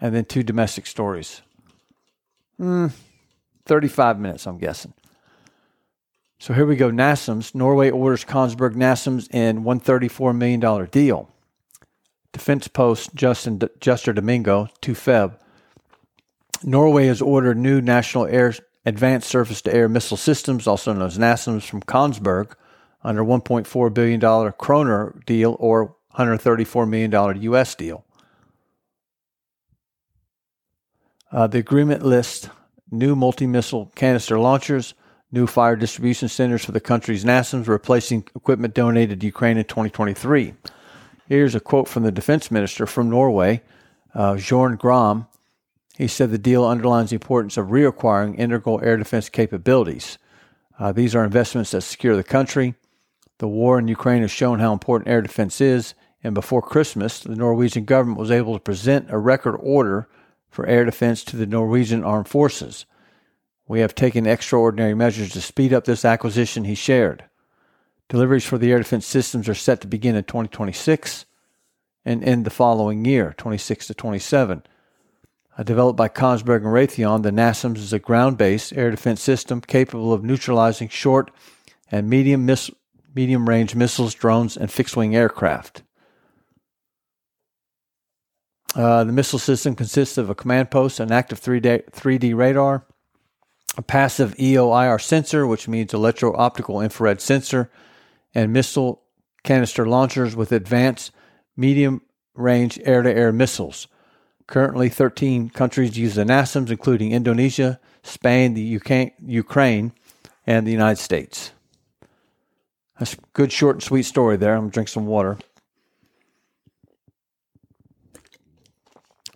and 0.00 0.14
then 0.14 0.24
two 0.24 0.42
domestic 0.42 0.86
stories. 0.86 1.42
Hmm. 2.58 2.88
35 3.66 4.18
minutes, 4.18 4.46
I'm 4.46 4.58
guessing. 4.58 4.94
So 6.38 6.54
here 6.54 6.66
we 6.66 6.76
go. 6.76 6.90
NASAMS. 6.90 7.54
Norway 7.54 7.90
orders 7.90 8.24
Kongsberg 8.24 8.74
NASAMS 8.74 9.32
in 9.34 9.64
$134 9.64 10.36
million 10.36 10.88
deal. 10.90 11.30
Defense 12.32 12.68
Post, 12.68 13.14
Justin 13.14 13.60
Juster 13.80 14.12
Domingo, 14.12 14.68
2 14.82 14.92
Feb. 14.92 15.38
Norway 16.62 17.06
has 17.06 17.22
ordered 17.22 17.56
new 17.56 17.80
National 17.80 18.26
Air 18.26 18.54
Advanced 18.84 19.28
Surface 19.28 19.62
to 19.62 19.74
Air 19.74 19.88
Missile 19.88 20.16
Systems, 20.16 20.66
also 20.66 20.92
known 20.92 21.06
as 21.06 21.18
NASAMS, 21.18 21.68
from 21.68 21.82
Kongsberg 21.82 22.52
under 23.02 23.24
$1.4 23.24 23.94
billion 23.94 24.52
kroner 24.52 25.18
deal 25.26 25.56
or 25.58 25.96
$134 26.14 26.88
million 26.88 27.42
US 27.42 27.74
deal. 27.74 28.05
Uh, 31.32 31.46
the 31.46 31.58
agreement 31.58 32.04
lists 32.04 32.48
new 32.90 33.16
multi 33.16 33.46
missile 33.46 33.90
canister 33.94 34.38
launchers, 34.38 34.94
new 35.32 35.46
fire 35.46 35.76
distribution 35.76 36.28
centers 36.28 36.64
for 36.64 36.72
the 36.72 36.80
country's 36.80 37.24
NASAMS, 37.24 37.66
replacing 37.66 38.28
equipment 38.34 38.74
donated 38.74 39.20
to 39.20 39.26
Ukraine 39.26 39.58
in 39.58 39.64
2023. 39.64 40.54
Here's 41.28 41.54
a 41.54 41.60
quote 41.60 41.88
from 41.88 42.04
the 42.04 42.12
defense 42.12 42.50
minister 42.50 42.86
from 42.86 43.10
Norway, 43.10 43.62
uh, 44.14 44.36
Bjorn 44.36 44.76
Gram. 44.76 45.26
He 45.96 46.06
said 46.06 46.30
the 46.30 46.38
deal 46.38 46.64
underlines 46.64 47.10
the 47.10 47.16
importance 47.16 47.56
of 47.56 47.68
reacquiring 47.68 48.38
integral 48.38 48.80
air 48.82 48.96
defense 48.96 49.28
capabilities. 49.28 50.18
Uh, 50.78 50.92
these 50.92 51.14
are 51.14 51.24
investments 51.24 51.72
that 51.72 51.80
secure 51.80 52.14
the 52.14 52.22
country. 52.22 52.74
The 53.38 53.48
war 53.48 53.78
in 53.78 53.88
Ukraine 53.88 54.22
has 54.22 54.30
shown 54.30 54.60
how 54.60 54.72
important 54.72 55.08
air 55.08 55.22
defense 55.22 55.60
is, 55.60 55.94
and 56.22 56.34
before 56.34 56.62
Christmas, 56.62 57.20
the 57.20 57.34
Norwegian 57.34 57.84
government 57.84 58.20
was 58.20 58.30
able 58.30 58.54
to 58.54 58.60
present 58.60 59.10
a 59.10 59.18
record 59.18 59.56
order 59.56 60.06
for 60.56 60.66
air 60.66 60.86
defense 60.86 61.22
to 61.22 61.36
the 61.36 61.44
Norwegian 61.44 62.02
armed 62.02 62.28
forces. 62.28 62.86
We 63.68 63.80
have 63.80 63.94
taken 63.94 64.26
extraordinary 64.26 64.94
measures 64.94 65.32
to 65.32 65.42
speed 65.42 65.74
up 65.74 65.84
this 65.84 66.02
acquisition, 66.02 66.64
he 66.64 66.74
shared. 66.74 67.24
Deliveries 68.08 68.46
for 68.46 68.56
the 68.56 68.72
air 68.72 68.78
defense 68.78 69.06
systems 69.06 69.50
are 69.50 69.54
set 69.54 69.82
to 69.82 69.86
begin 69.86 70.16
in 70.16 70.24
2026 70.24 71.26
and 72.06 72.24
end 72.24 72.46
the 72.46 72.50
following 72.50 73.04
year, 73.04 73.34
26 73.36 73.88
to 73.88 73.94
27. 73.94 74.62
Uh, 75.58 75.62
developed 75.62 75.98
by 75.98 76.08
Kongsberg 76.08 76.58
and 76.58 76.66
Raytheon, 76.66 77.22
the 77.22 77.30
NASAMS 77.30 77.76
is 77.76 77.92
a 77.92 77.98
ground 77.98 78.38
based 78.38 78.72
air 78.72 78.90
defense 78.90 79.20
system 79.20 79.60
capable 79.60 80.14
of 80.14 80.24
neutralizing 80.24 80.88
short 80.88 81.30
and 81.90 82.08
medium, 82.08 82.48
medium 83.14 83.46
range 83.46 83.74
missiles, 83.74 84.14
drones, 84.14 84.56
and 84.56 84.70
fixed 84.70 84.96
wing 84.96 85.14
aircraft. 85.14 85.82
Uh, 88.74 89.04
the 89.04 89.12
missile 89.12 89.38
system 89.38 89.74
consists 89.74 90.18
of 90.18 90.28
a 90.28 90.34
command 90.34 90.70
post, 90.70 91.00
an 91.00 91.12
active 91.12 91.40
3D, 91.40 91.90
3D 91.90 92.36
radar, 92.36 92.84
a 93.76 93.82
passive 93.82 94.34
EOIR 94.36 95.00
sensor, 95.00 95.46
which 95.46 95.68
means 95.68 95.94
electro 95.94 96.36
optical 96.36 96.80
infrared 96.80 97.20
sensor, 97.20 97.70
and 98.34 98.52
missile 98.52 99.02
canister 99.44 99.86
launchers 99.86 100.34
with 100.34 100.52
advanced 100.52 101.10
medium 101.56 102.02
range 102.34 102.78
air 102.84 103.02
to 103.02 103.10
air 103.10 103.32
missiles. 103.32 103.86
Currently, 104.46 104.88
13 104.90 105.50
countries 105.50 105.98
use 105.98 106.14
the 106.14 106.24
NASAMS, 106.24 106.70
including 106.70 107.12
Indonesia, 107.12 107.80
Spain, 108.02 108.54
the 108.54 108.76
UK, 108.76 109.12
Ukraine, 109.20 109.92
and 110.46 110.66
the 110.66 110.72
United 110.72 111.02
States. 111.02 111.52
That's 112.98 113.14
a 113.14 113.18
good, 113.32 113.52
short, 113.52 113.76
and 113.76 113.82
sweet 113.82 114.04
story 114.04 114.36
there. 114.36 114.54
I'm 114.54 114.60
going 114.60 114.70
to 114.70 114.74
drink 114.74 114.88
some 114.88 115.06
water. 115.06 115.38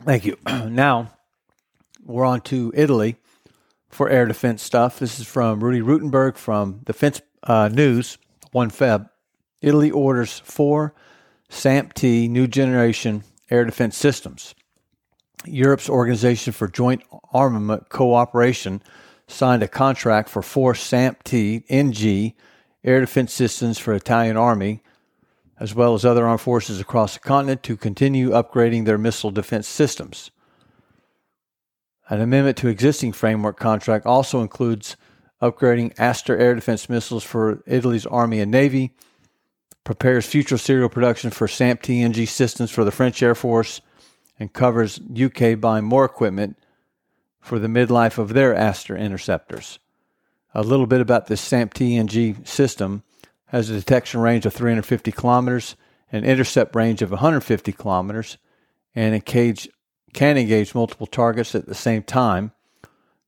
Thank 0.05 0.25
you. 0.25 0.37
now, 0.47 1.13
we're 2.05 2.25
on 2.25 2.41
to 2.43 2.73
Italy 2.75 3.17
for 3.91 4.09
air 4.09 4.27
defense 4.27 4.63
stuff. 4.63 4.99
This 4.99 5.21
is 5.21 5.27
from 5.27 5.63
Rudy 5.63 5.81
Ruitenberg 5.81 6.37
from 6.37 6.81
Defense 6.85 7.21
uh, 7.43 7.69
News, 7.69 8.17
1 8.53 8.71
Feb. 8.71 9.11
Italy 9.61 9.91
orders 9.91 10.39
four 10.39 10.95
SAMP-T 11.51 12.29
new 12.29 12.47
generation 12.47 13.25
air 13.51 13.65
defense 13.67 13.97
systems. 13.97 14.55
Europe's 15.45 15.89
Organization 15.89 16.55
for 16.55 16.67
Joint 16.67 17.03
Armament 17.33 17.91
Cooperation 17.91 18.83
signed 19.27 19.63
a 19.63 19.69
contract 19.69 20.31
for 20.31 20.41
four 20.41 20.75
SAMP-T 20.75 21.65
NG 21.69 22.33
air 22.85 23.01
defense 23.01 23.35
systems 23.35 23.79
for 23.79 23.93
Italian 23.93 24.39
Army, 24.39 24.83
as 25.61 25.75
well 25.75 25.95
as 25.95 26.05
other 26.07 26.27
armed 26.27 26.41
forces 26.41 26.81
across 26.81 27.15
the 27.15 27.21
continent 27.21 27.63
to 27.63 27.77
continue 27.77 28.31
upgrading 28.31 28.87
their 28.87 28.99
missile 28.99 29.31
defense 29.31 29.69
systems. 29.69 30.31
An 32.09 32.21
amendment 32.21 32.57
to 32.59 32.69
existing 32.69 33.13
framework 33.13 33.59
contract 33.59 34.07
also 34.07 34.41
includes 34.41 34.97
upgrading 35.41 35.93
Aster 35.99 36.37
air 36.37 36.55
defense 36.55 36.89
missiles 36.89 37.23
for 37.23 37.63
Italy's 37.67 38.07
Army 38.07 38.41
and 38.41 38.51
Navy, 38.51 38.95
prepares 39.85 40.27
future 40.27 40.59
serial 40.59 40.89
production 40.89 41.31
for 41.31 41.47
SAMP 41.47 41.83
TNG 41.83 42.27
systems 42.27 42.71
for 42.71 42.85
the 42.85 42.91
French 42.91 43.23
Air 43.23 43.35
Force, 43.35 43.81
and 44.39 44.53
covers 44.53 45.01
UK 45.13 45.61
buying 45.61 45.85
more 45.85 46.05
equipment 46.05 46.59
for 47.41 47.59
the 47.59 47.69
midlife 47.69 48.19
of 48.19 48.33
their 48.33 48.55
Aster 48.55 48.97
interceptors. 48.97 49.79
A 50.55 50.63
little 50.63 50.87
bit 50.87 51.01
about 51.01 51.27
this 51.27 51.41
SAMP 51.41 51.75
TNG 51.75 52.47
system 52.47 53.03
has 53.51 53.69
a 53.69 53.75
detection 53.75 54.21
range 54.21 54.47
of 54.47 54.55
350 54.55 55.11
kilometers, 55.11 55.75
an 56.13 56.25
intercept 56.25 56.75
range 56.77 57.03
of 57.03 57.11
150 57.11 57.73
kilometers, 57.73 58.39
and 58.95 59.13
a 59.13 59.21
cage 59.21 59.69
can 60.13 60.39
engage 60.39 60.75
multiple 60.75 61.07
targets 61.07 61.55
at 61.57 61.67
the 61.67 61.75
same 61.75 62.05
time. 62.05 62.53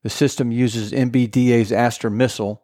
The 0.01 0.09
system 0.09 0.49
uses 0.49 0.93
MBDA's 0.93 1.73
Aster 1.73 2.09
missile, 2.09 2.63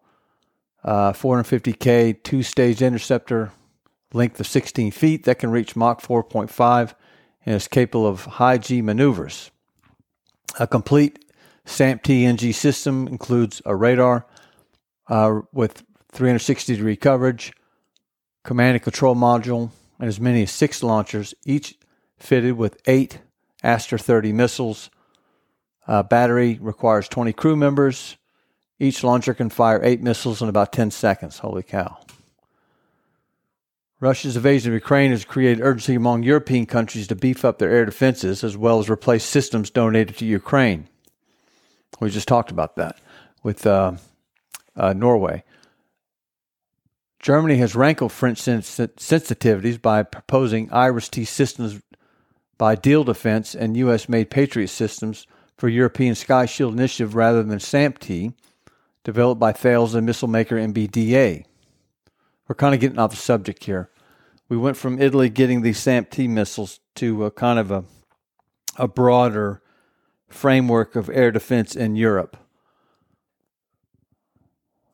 uh, 0.86 1.12
450K 1.12 2.24
two 2.24 2.44
stage 2.44 2.82
interceptor, 2.82 3.52
length 4.14 4.40
of 4.40 4.48
16 4.48 4.92
feet 4.92 5.26
that 5.26 5.40
can 5.40 5.52
reach 5.52 5.76
Mach 5.76 6.02
4.5 6.02 6.94
and 7.46 7.56
is 7.56 7.68
capable 7.68 8.08
of 8.08 8.26
high 8.26 8.58
G 8.58 8.82
maneuvers. 8.82 9.52
A 10.60 10.66
complete 10.66 11.26
SAMP 11.66 12.04
TNG 12.04 12.54
system 12.56 13.06
includes 13.08 13.62
a 13.66 13.76
radar 13.76 14.26
uh, 15.08 15.42
with 15.52 15.84
360 16.12 16.76
degree 16.76 16.96
coverage, 16.96 17.54
command 18.44 18.76
and 18.76 18.84
control 18.84 19.16
module, 19.16 19.72
and 20.00 20.08
as 20.08 20.20
many 20.20 20.44
as 20.44 20.52
six 20.52 20.82
launchers, 20.82 21.34
each 21.46 21.76
fitted 22.18 22.58
with 22.58 22.82
eight 22.86 23.20
Aster 23.64 23.98
30 23.98 24.32
missiles. 24.34 24.90
Uh, 25.88 26.04
battery 26.04 26.58
requires 26.62 27.10
20 27.10 27.34
crew 27.34 27.56
members. 27.56 28.18
Each 28.80 29.04
launcher 29.04 29.34
can 29.34 29.50
fire 29.50 29.82
eight 29.84 30.02
missiles 30.02 30.42
in 30.42 30.48
about 30.48 30.72
10 30.72 30.92
seconds. 30.92 31.40
Holy 31.40 31.64
cow. 31.64 31.98
Russia's 34.00 34.38
invasion 34.38 34.72
of 34.72 34.76
Ukraine 34.76 35.12
has 35.12 35.26
created 35.26 35.62
urgency 35.62 35.96
among 35.96 36.24
European 36.24 36.66
countries 36.66 37.08
to 37.08 37.16
beef 37.16 37.44
up 37.44 37.60
their 37.60 37.70
air 37.70 37.84
defenses 37.84 38.46
as 38.46 38.56
well 38.56 38.80
as 38.80 38.90
replace 38.90 39.26
systems 39.26 39.70
donated 39.70 40.16
to 40.18 40.26
Ukraine. 40.26 40.88
We 42.00 42.10
just 42.10 42.30
talked 42.30 42.50
about 42.50 42.78
that 42.78 42.98
with 43.44 43.68
uh, 43.68 43.94
uh, 44.78 44.94
Norway. 44.94 45.44
Germany 47.20 47.58
has 47.58 47.76
rankled 47.76 48.12
French 48.12 48.38
sens- 48.38 48.78
sensitivities 48.78 49.82
by 49.82 50.04
proposing 50.04 50.72
IRIS 50.72 51.10
T 51.10 51.26
systems 51.26 51.82
by 52.58 52.76
Diehl 52.76 53.06
Defense 53.06 53.56
and 53.56 53.78
U.S. 53.78 54.08
made 54.10 54.30
Patriot 54.30 54.68
systems 54.68 55.28
for 55.58 55.68
European 55.68 56.16
Sky 56.16 56.46
Shield 56.46 56.74
Initiative 56.74 57.16
rather 57.16 57.44
than 57.44 57.60
SAMP-T, 57.60 58.32
developed 59.04 59.40
by 59.40 59.52
Thales 59.52 59.96
and 59.96 60.06
missile 60.06 60.28
maker 60.28 60.56
MBDA. 60.56 61.46
We're 62.48 62.56
kind 62.56 62.74
of 62.74 62.82
getting 62.82 63.00
off 63.00 63.12
the 63.12 63.18
subject 63.18 63.66
here. 63.66 63.90
We 64.48 64.58
went 64.58 64.78
from 64.78 65.02
Italy 65.02 65.30
getting 65.30 65.62
these 65.62 65.80
SAMP-T 65.80 66.28
missiles 66.28 66.80
to 66.96 67.26
a 67.26 67.32
kind 67.32 67.60
of 67.60 67.72
a, 67.72 67.84
a 68.78 68.88
broader 68.88 69.62
framework 70.30 70.96
of 70.96 71.10
air 71.10 71.32
defense 71.32 71.76
in 71.76 71.96
Europe. 71.96 72.38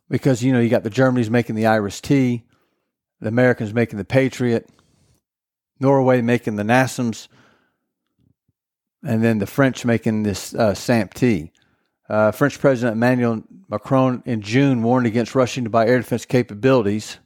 Because, 0.10 0.44
you 0.44 0.54
know, 0.54 0.60
you 0.60 0.70
got 0.70 0.84
the 0.84 0.90
Germany's 0.90 1.30
making 1.30 1.56
the 1.56 1.66
Iris 1.66 2.00
T, 2.00 2.44
the 3.20 3.28
Americans 3.28 3.74
making 3.74 3.98
the 3.98 4.06
Patriot, 4.06 4.70
Norway 5.80 6.22
making 6.22 6.56
the 6.56 6.64
NASAMS, 6.64 7.28
and 9.04 9.24
then 9.24 9.40
the 9.40 9.48
French 9.48 9.86
making 9.86 10.24
this 10.24 10.54
uh, 10.54 10.74
SAMP-T. 10.74 11.52
Uh, 12.08 12.32
French 12.32 12.60
President 12.60 12.96
Emmanuel 12.96 13.44
Macron 13.68 14.22
in 14.26 14.42
June 14.42 14.84
warned 14.84 15.08
against 15.08 15.34
rushing 15.34 15.64
to 15.64 15.70
buy 15.70 15.88
air 15.88 15.98
defense 15.98 16.26
capabilities, 16.26 17.18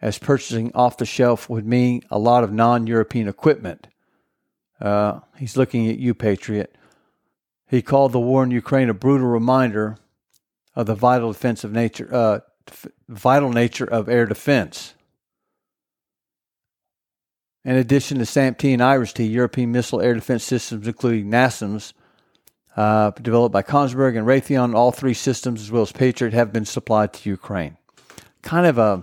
as 0.00 0.18
purchasing 0.18 0.72
off 0.74 0.96
the 0.96 1.06
shelf 1.06 1.48
would 1.48 1.66
mean 1.66 2.02
a 2.10 2.18
lot 2.18 2.42
of 2.42 2.52
non 2.52 2.86
European 2.86 3.28
equipment. 3.28 3.86
Uh, 4.80 5.20
he's 5.38 5.56
looking 5.56 5.88
at 5.88 5.98
you, 5.98 6.14
Patriot. 6.14 6.74
He 7.68 7.82
called 7.82 8.12
the 8.12 8.20
war 8.20 8.42
in 8.42 8.50
Ukraine 8.50 8.90
a 8.90 8.94
brutal 8.94 9.28
reminder 9.28 9.96
of 10.74 10.86
the 10.86 10.94
vital 10.94 11.32
defensive 11.32 11.72
nature, 11.72 12.08
uh, 12.12 12.40
vital 13.08 13.50
nature 13.50 13.84
of 13.84 14.08
air 14.08 14.26
defense. 14.26 14.94
In 17.64 17.76
addition 17.76 18.18
to 18.18 18.26
SAMP-T 18.26 18.72
and 18.72 18.82
IRIS-T, 18.82 19.24
European 19.24 19.70
missile 19.70 20.00
air 20.00 20.14
defense 20.14 20.42
systems, 20.42 20.86
including 20.86 21.30
NASAMS, 21.30 21.92
uh, 22.76 23.10
developed 23.10 23.52
by 23.52 23.62
Kongsberg 23.62 24.16
and 24.16 24.26
Raytheon, 24.26 24.74
all 24.74 24.90
three 24.90 25.14
systems, 25.14 25.60
as 25.60 25.70
well 25.70 25.82
as 25.82 25.92
Patriot, 25.92 26.32
have 26.32 26.52
been 26.52 26.64
supplied 26.64 27.12
to 27.12 27.30
Ukraine. 27.30 27.76
Kind 28.42 28.66
of 28.66 28.78
a 28.78 29.02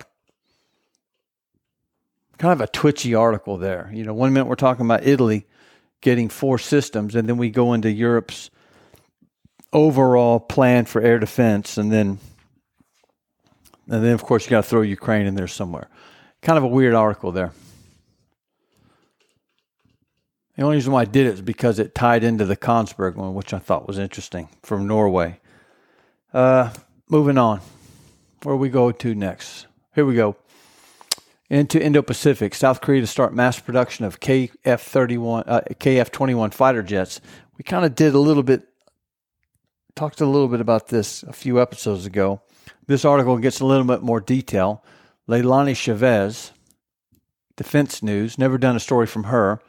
kind 2.38 2.54
of 2.54 2.62
a 2.62 2.68
twitchy 2.68 3.14
article 3.14 3.58
there. 3.58 3.92
You 3.94 4.04
know, 4.04 4.14
one 4.14 4.34
minute 4.34 4.48
we're 4.48 4.56
talking 4.56 4.86
about 4.86 5.06
Italy 5.06 5.46
getting 6.02 6.30
four 6.30 6.58
systems, 6.58 7.16
and 7.16 7.30
then 7.30 7.38
we 7.38 7.50
go 7.50 7.74
into 7.74 7.92
Europe's 7.92 8.50
overall 9.74 10.40
plan 10.40 10.86
for 10.86 11.02
air 11.02 11.20
defense, 11.20 11.78
and 11.78 11.92
then 11.92 12.20
and 13.88 14.04
then 14.04 14.14
of 14.14 14.24
course 14.24 14.46
you 14.46 14.52
got 14.52 14.64
to 14.64 14.70
throw 14.70 14.82
Ukraine 14.82 15.26
in 15.26 15.36
there 15.36 15.48
somewhere. 15.48 15.90
Kind 16.42 16.58
of 16.58 16.64
a 16.64 16.68
weird 16.68 16.94
article 16.94 17.32
there. 17.32 17.52
The 20.56 20.64
only 20.66 20.76
reason 20.76 20.92
why 20.92 21.02
I 21.02 21.06
did 21.06 21.26
it 21.26 21.36
is 21.36 21.42
because 21.42 21.80
it 21.80 21.96
tied 21.96 22.22
into 22.22 22.44
the 22.44 22.58
Kongsberg 22.58 23.16
one, 23.16 23.34
which 23.34 23.54
I 23.54 23.60
thought 23.60 23.88
was 23.88 23.98
interesting 23.98 24.50
from 24.62 24.88
Norway. 24.88 25.40
Uh, 26.34 26.72
moving 27.10 27.38
on. 27.38 27.62
where 28.44 28.58
we 28.58 28.68
go 28.68 28.92
to 28.92 29.16
next? 29.16 29.68
Here 29.96 30.06
we 30.06 30.16
go. 30.16 30.36
Into 31.50 31.82
Indo 31.82 32.02
Pacific, 32.02 32.54
South 32.54 32.82
Korea 32.82 33.02
to 33.02 33.08
start 33.08 33.34
mass 33.34 33.60
production 33.60 34.06
of 34.06 34.20
KF 34.20 34.80
31, 34.82 35.46
uh, 35.48 35.62
KF 35.72 36.12
21 36.12 36.52
fighter 36.52 36.84
jets. 36.84 37.22
We 37.58 37.64
kind 37.64 37.86
of 37.86 37.96
did 37.96 38.14
a 38.14 38.20
little 38.20 38.44
bit, 38.44 38.68
talked 40.00 40.22
a 40.22 40.26
little 40.26 40.48
bit 40.48 40.62
about 40.62 40.88
this 40.88 41.24
a 41.24 41.34
few 41.34 41.62
episodes 41.62 42.06
ago. 42.06 42.42
This 42.88 43.04
article 43.04 43.38
gets 43.38 43.60
a 43.60 43.66
little 43.66 43.84
bit 43.84 44.02
more 44.02 44.22
detail. 44.22 44.82
Leilani 45.28 45.76
Chavez, 45.76 46.54
Defense 47.58 48.02
News, 48.02 48.38
never 48.38 48.58
done 48.58 48.78
a 48.78 48.80
story 48.80 49.06
from 49.06 49.26
her. 49.26 49.60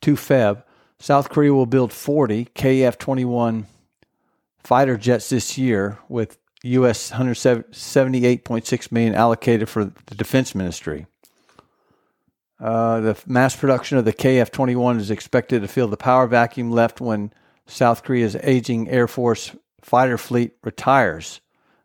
2 0.00 0.14
Feb, 0.14 0.62
South 0.98 1.28
Korea 1.28 1.52
will 1.52 1.66
build 1.66 1.92
40 1.92 2.46
KF 2.54 2.96
21 2.96 3.66
fighter 4.64 4.96
jets 4.96 5.28
this 5.28 5.58
year 5.58 5.98
with 6.08 6.38
US 6.64 7.10
178.6 7.10 8.92
million 8.92 9.14
allocated 9.14 9.68
for 9.68 9.84
the 9.84 10.14
defense 10.14 10.54
ministry. 10.54 11.04
Uh, 12.58 13.00
the 13.00 13.22
mass 13.26 13.54
production 13.54 13.98
of 13.98 14.06
the 14.06 14.14
KF 14.14 14.50
21 14.50 15.00
is 15.00 15.10
expected 15.10 15.60
to 15.60 15.68
fill 15.68 15.88
the 15.88 15.98
power 15.98 16.26
vacuum 16.26 16.70
left 16.70 16.98
when 16.98 17.30
South 17.66 18.04
Korea's 18.04 18.36
aging 18.36 18.88
Air 18.88 19.06
Force 19.06 19.54
fighter 19.80 20.18
fleet 20.18 20.52
retires. 20.62 21.40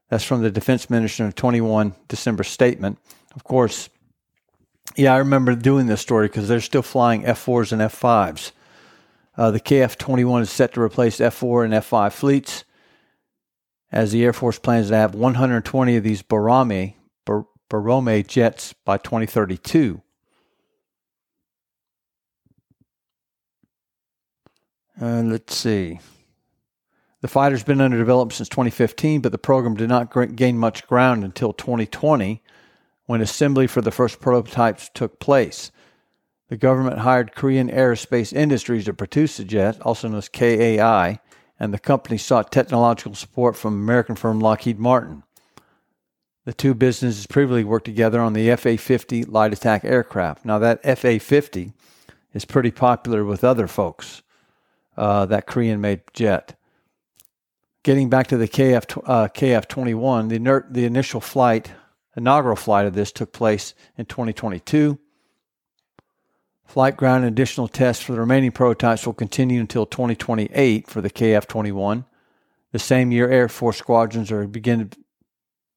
That's 0.09 0.23
from 0.23 0.41
the 0.41 0.51
Defense 0.51 0.89
Minister 0.89 1.25
of 1.25 1.35
21 1.35 1.95
December 2.07 2.43
statement. 2.43 2.99
Of 3.35 3.43
course, 3.43 3.89
yeah, 4.95 5.13
I 5.13 5.17
remember 5.17 5.55
doing 5.55 5.87
this 5.87 6.01
story 6.01 6.27
because 6.27 6.47
they're 6.47 6.59
still 6.59 6.81
flying 6.81 7.25
F 7.25 7.45
4s 7.45 7.71
and 7.71 7.81
F 7.81 7.99
5s. 7.99 8.51
Uh, 9.37 9.51
the 9.51 9.59
KF 9.59 9.97
21 9.97 10.41
is 10.41 10.49
set 10.49 10.73
to 10.73 10.81
replace 10.81 11.21
F 11.21 11.35
4 11.35 11.63
and 11.63 11.73
F 11.73 11.85
5 11.85 12.13
fleets 12.13 12.65
as 13.91 14.11
the 14.11 14.23
Air 14.23 14.33
Force 14.33 14.59
plans 14.59 14.89
to 14.89 14.95
have 14.95 15.15
120 15.15 15.95
of 15.95 16.03
these 16.03 16.23
Boramae, 16.23 16.95
Borome 17.25 18.27
jets 18.27 18.73
by 18.85 18.97
2032. 18.97 20.01
Uh, 25.01 25.21
let's 25.23 25.55
see. 25.55 25.99
The 27.21 27.27
fighter's 27.27 27.63
been 27.63 27.81
under 27.81 27.99
development 27.99 28.33
since 28.33 28.49
2015, 28.49 29.21
but 29.21 29.31
the 29.31 29.37
program 29.37 29.75
did 29.75 29.89
not 29.89 30.35
gain 30.35 30.57
much 30.57 30.87
ground 30.87 31.23
until 31.23 31.53
2020 31.53 32.41
when 33.05 33.21
assembly 33.21 33.67
for 33.67 33.81
the 33.81 33.91
first 33.91 34.19
prototypes 34.19 34.89
took 34.91 35.19
place. 35.19 35.71
The 36.49 36.57
government 36.57 36.99
hired 36.99 37.35
Korean 37.35 37.69
Aerospace 37.69 38.33
Industries 38.33 38.85
to 38.85 38.93
produce 38.93 39.37
the 39.37 39.45
jet, 39.45 39.79
also 39.81 40.07
known 40.07 40.17
as 40.17 40.29
KAI, 40.29 41.19
and 41.59 41.71
the 41.71 41.79
company 41.79 42.17
sought 42.17 42.51
technological 42.51 43.13
support 43.13 43.55
from 43.55 43.75
American 43.75 44.15
firm 44.15 44.39
Lockheed 44.39 44.79
Martin. 44.79 45.23
The 46.45 46.53
two 46.53 46.73
businesses 46.73 47.27
previously 47.27 47.63
worked 47.63 47.85
together 47.85 48.19
on 48.19 48.33
the 48.33 48.55
FA 48.55 48.77
50 48.77 49.25
light 49.25 49.53
attack 49.53 49.85
aircraft. 49.85 50.43
Now, 50.43 50.57
that 50.57 50.81
FA 50.97 51.19
50 51.19 51.71
is 52.33 52.45
pretty 52.45 52.71
popular 52.71 53.23
with 53.23 53.43
other 53.43 53.67
folks, 53.67 54.23
uh, 54.97 55.27
that 55.27 55.45
Korean 55.45 55.79
made 55.79 56.01
jet. 56.13 56.57
Getting 57.83 58.09
back 58.09 58.27
to 58.27 58.37
the 58.37 58.47
KF, 58.47 59.01
uh, 59.05 59.27
KF 59.29 59.67
21, 59.67 60.27
the, 60.27 60.35
inert, 60.35 60.71
the 60.71 60.85
initial 60.85 61.19
flight, 61.19 61.71
inaugural 62.15 62.55
flight 62.55 62.85
of 62.85 62.93
this 62.93 63.11
took 63.11 63.33
place 63.33 63.73
in 63.97 64.05
2022. 64.05 64.99
Flight 66.63 66.95
ground 66.95 67.25
and 67.25 67.33
additional 67.33 67.67
tests 67.67 68.03
for 68.03 68.13
the 68.13 68.19
remaining 68.19 68.51
prototypes 68.51 69.05
will 69.05 69.13
continue 69.13 69.59
until 69.59 69.87
2028 69.87 70.87
for 70.87 71.01
the 71.01 71.09
KF 71.09 71.47
21. 71.47 72.05
The 72.71 72.79
same 72.79 73.11
year, 73.11 73.29
Air 73.29 73.49
Force 73.49 73.77
squadrons 73.77 74.31
are 74.31 74.47
begin 74.47 74.91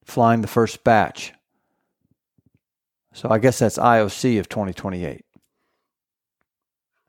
flying 0.05 0.41
the 0.41 0.47
first 0.47 0.83
batch. 0.83 1.33
So 3.13 3.29
I 3.29 3.39
guess 3.39 3.59
that's 3.59 3.79
IOC 3.79 4.39
of 4.39 4.47
2028. 4.47 5.24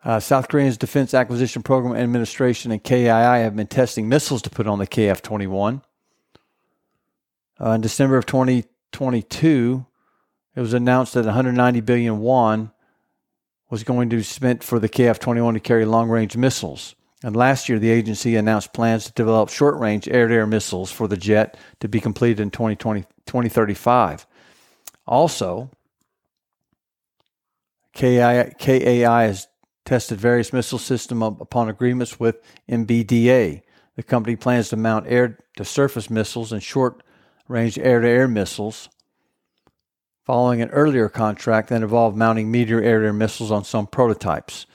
Uh, 0.05 0.21
South 0.21 0.49
Korea's 0.49 0.79
Defense 0.79 1.15
Acquisition 1.15 1.63
Program 1.63 1.97
Administration 1.97 2.71
and 2.71 2.83
KAI 2.83 3.39
have 3.39 3.57
been 3.57 3.67
testing 3.67 4.09
missiles 4.09 4.43
to 4.43 4.51
put 4.51 4.67
on 4.67 4.79
the 4.79 4.87
KF 4.87 5.21
21. 5.21 5.83
Uh, 7.61 7.71
in 7.71 7.81
December 7.81 8.17
of 8.17 8.27
2022, 8.27 9.87
it 10.55 10.61
was 10.61 10.75
announced 10.75 11.15
that 11.15 11.25
190 11.25 11.81
billion 11.81 12.21
won 12.21 12.71
was 13.69 13.83
going 13.83 14.11
to 14.11 14.17
be 14.17 14.23
spent 14.23 14.63
for 14.63 14.79
the 14.79 14.89
KF 14.89 15.19
21 15.19 15.55
to 15.55 15.61
carry 15.61 15.85
long 15.85 16.09
range 16.09 16.37
missiles. 16.37 16.95
And 17.23 17.35
last 17.35 17.69
year, 17.69 17.79
the 17.79 17.91
agency 17.91 18.37
announced 18.37 18.73
plans 18.73 19.07
to 19.07 19.13
develop 19.13 19.49
short 19.49 19.77
range 19.81 20.07
air 20.09 20.29
to 20.29 20.35
air 20.35 20.47
missiles 20.47 20.93
for 20.93 21.09
the 21.09 21.17
jet 21.17 21.57
to 21.81 21.89
be 21.89 21.99
completed 21.99 22.41
in 22.41 22.51
2020, 22.51 23.03
2035. 23.27 24.27
Also, 25.07 25.71
KAI, 27.95 28.53
KAI 28.59 29.23
has 29.25 29.49
tested 29.87 30.21
various 30.21 30.53
missile 30.53 30.79
systems 30.79 31.23
upon 31.41 31.71
agreements 31.71 32.21
with 32.21 32.43
MBDA. 32.69 33.63
The 33.95 34.03
company 34.03 34.37
plans 34.37 34.69
to 34.69 34.77
mount 34.77 35.07
air 35.09 35.39
to 35.57 35.65
surface 35.65 36.11
missiles 36.11 36.53
and 36.53 36.63
short 36.63 37.03
range 37.49 37.79
air 37.79 38.01
to 38.01 38.09
air 38.09 38.29
missiles 38.29 38.91
following 40.27 40.61
an 40.61 40.69
earlier 40.71 41.09
contract 41.09 41.69
that 41.69 41.83
involved 41.83 42.17
mounting 42.17 42.51
Meteor 42.51 42.83
air 42.83 43.01
to 43.01 43.07
air 43.07 43.13
missiles 43.13 43.53
on 43.53 43.65
some 43.65 43.87
prototypes. 43.87 44.67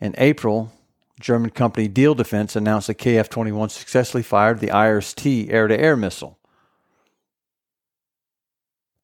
In 0.00 0.12
April, 0.18 0.72
German 1.20 1.50
company 1.50 1.88
Diehl 1.88 2.16
Defense 2.16 2.56
announced 2.56 2.88
the 2.88 2.94
KF 2.94 3.28
21 3.28 3.68
successfully 3.68 4.24
fired 4.24 4.58
the 4.58 4.72
IRIS-T 4.72 5.48
air 5.50 5.68
to 5.68 5.80
air 5.80 5.96
missile. 5.96 6.36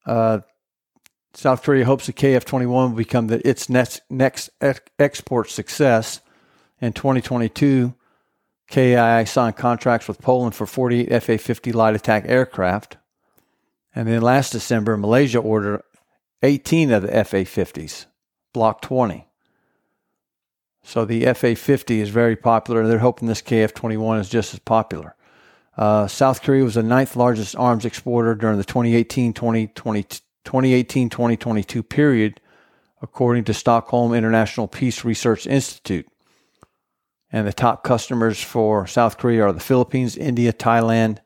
Uh, 0.05 0.39
South 1.39 1.63
Korea 1.63 1.85
hopes 1.85 2.05
the 2.05 2.11
KF 2.11 2.43
21 2.43 2.89
will 2.89 2.97
become 2.97 3.27
the, 3.27 3.47
its 3.47 3.69
next, 3.69 4.01
next 4.09 4.49
export 4.99 5.49
success. 5.49 6.19
In 6.81 6.91
2022, 6.91 7.93
KAI 8.69 9.23
signed 9.23 9.55
contracts 9.55 10.09
with 10.09 10.19
Poland 10.19 10.53
for 10.53 10.65
48 10.65 11.23
FA 11.23 11.37
50 11.37 11.71
light 11.71 11.95
attack 11.95 12.25
aircraft. 12.27 12.97
And 13.95 14.05
then 14.09 14.21
last 14.21 14.51
December, 14.51 14.97
Malaysia 14.97 15.39
ordered 15.39 15.81
18 16.43 16.91
of 16.91 17.03
the 17.03 17.23
FA 17.23 17.45
50s, 17.45 18.07
Block 18.51 18.81
20. 18.81 19.25
So 20.83 21.05
the 21.05 21.33
FA 21.33 21.55
50 21.55 22.01
is 22.01 22.09
very 22.09 22.35
popular. 22.35 22.81
And 22.81 22.91
they're 22.91 22.99
hoping 22.99 23.29
this 23.29 23.41
KF 23.41 23.73
21 23.73 24.19
is 24.19 24.27
just 24.27 24.53
as 24.53 24.59
popular. 24.59 25.15
Uh, 25.77 26.05
South 26.05 26.43
Korea 26.43 26.65
was 26.65 26.75
the 26.75 26.83
ninth 26.83 27.15
largest 27.15 27.55
arms 27.55 27.85
exporter 27.85 28.35
during 28.35 28.57
the 28.57 28.65
2018 28.65 29.31
2022 29.31 30.19
period, 30.43 32.41
according 33.01 33.43
to 33.45 33.53
Stockholm 33.53 34.13
International 34.13 34.67
Peace 34.67 35.05
Research 35.05 35.47
Institute. 35.47 36.07
And 37.31 37.47
the 37.47 37.53
top 37.53 37.83
customers 37.83 38.41
for 38.41 38.87
South 38.87 39.17
Korea 39.17 39.43
are 39.43 39.53
the 39.53 39.59
Philippines, 39.59 40.17
India, 40.17 40.51
Thailand, 40.51 41.19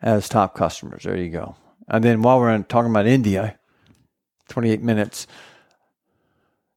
as 0.00 0.28
top 0.28 0.54
customers. 0.54 1.02
There 1.04 1.16
you 1.16 1.30
go. 1.30 1.56
And 1.88 2.02
then 2.02 2.22
while 2.22 2.40
we're 2.40 2.62
talking 2.62 2.90
about 2.90 3.06
India, 3.06 3.58
28 4.48 4.82
minutes. 4.82 5.26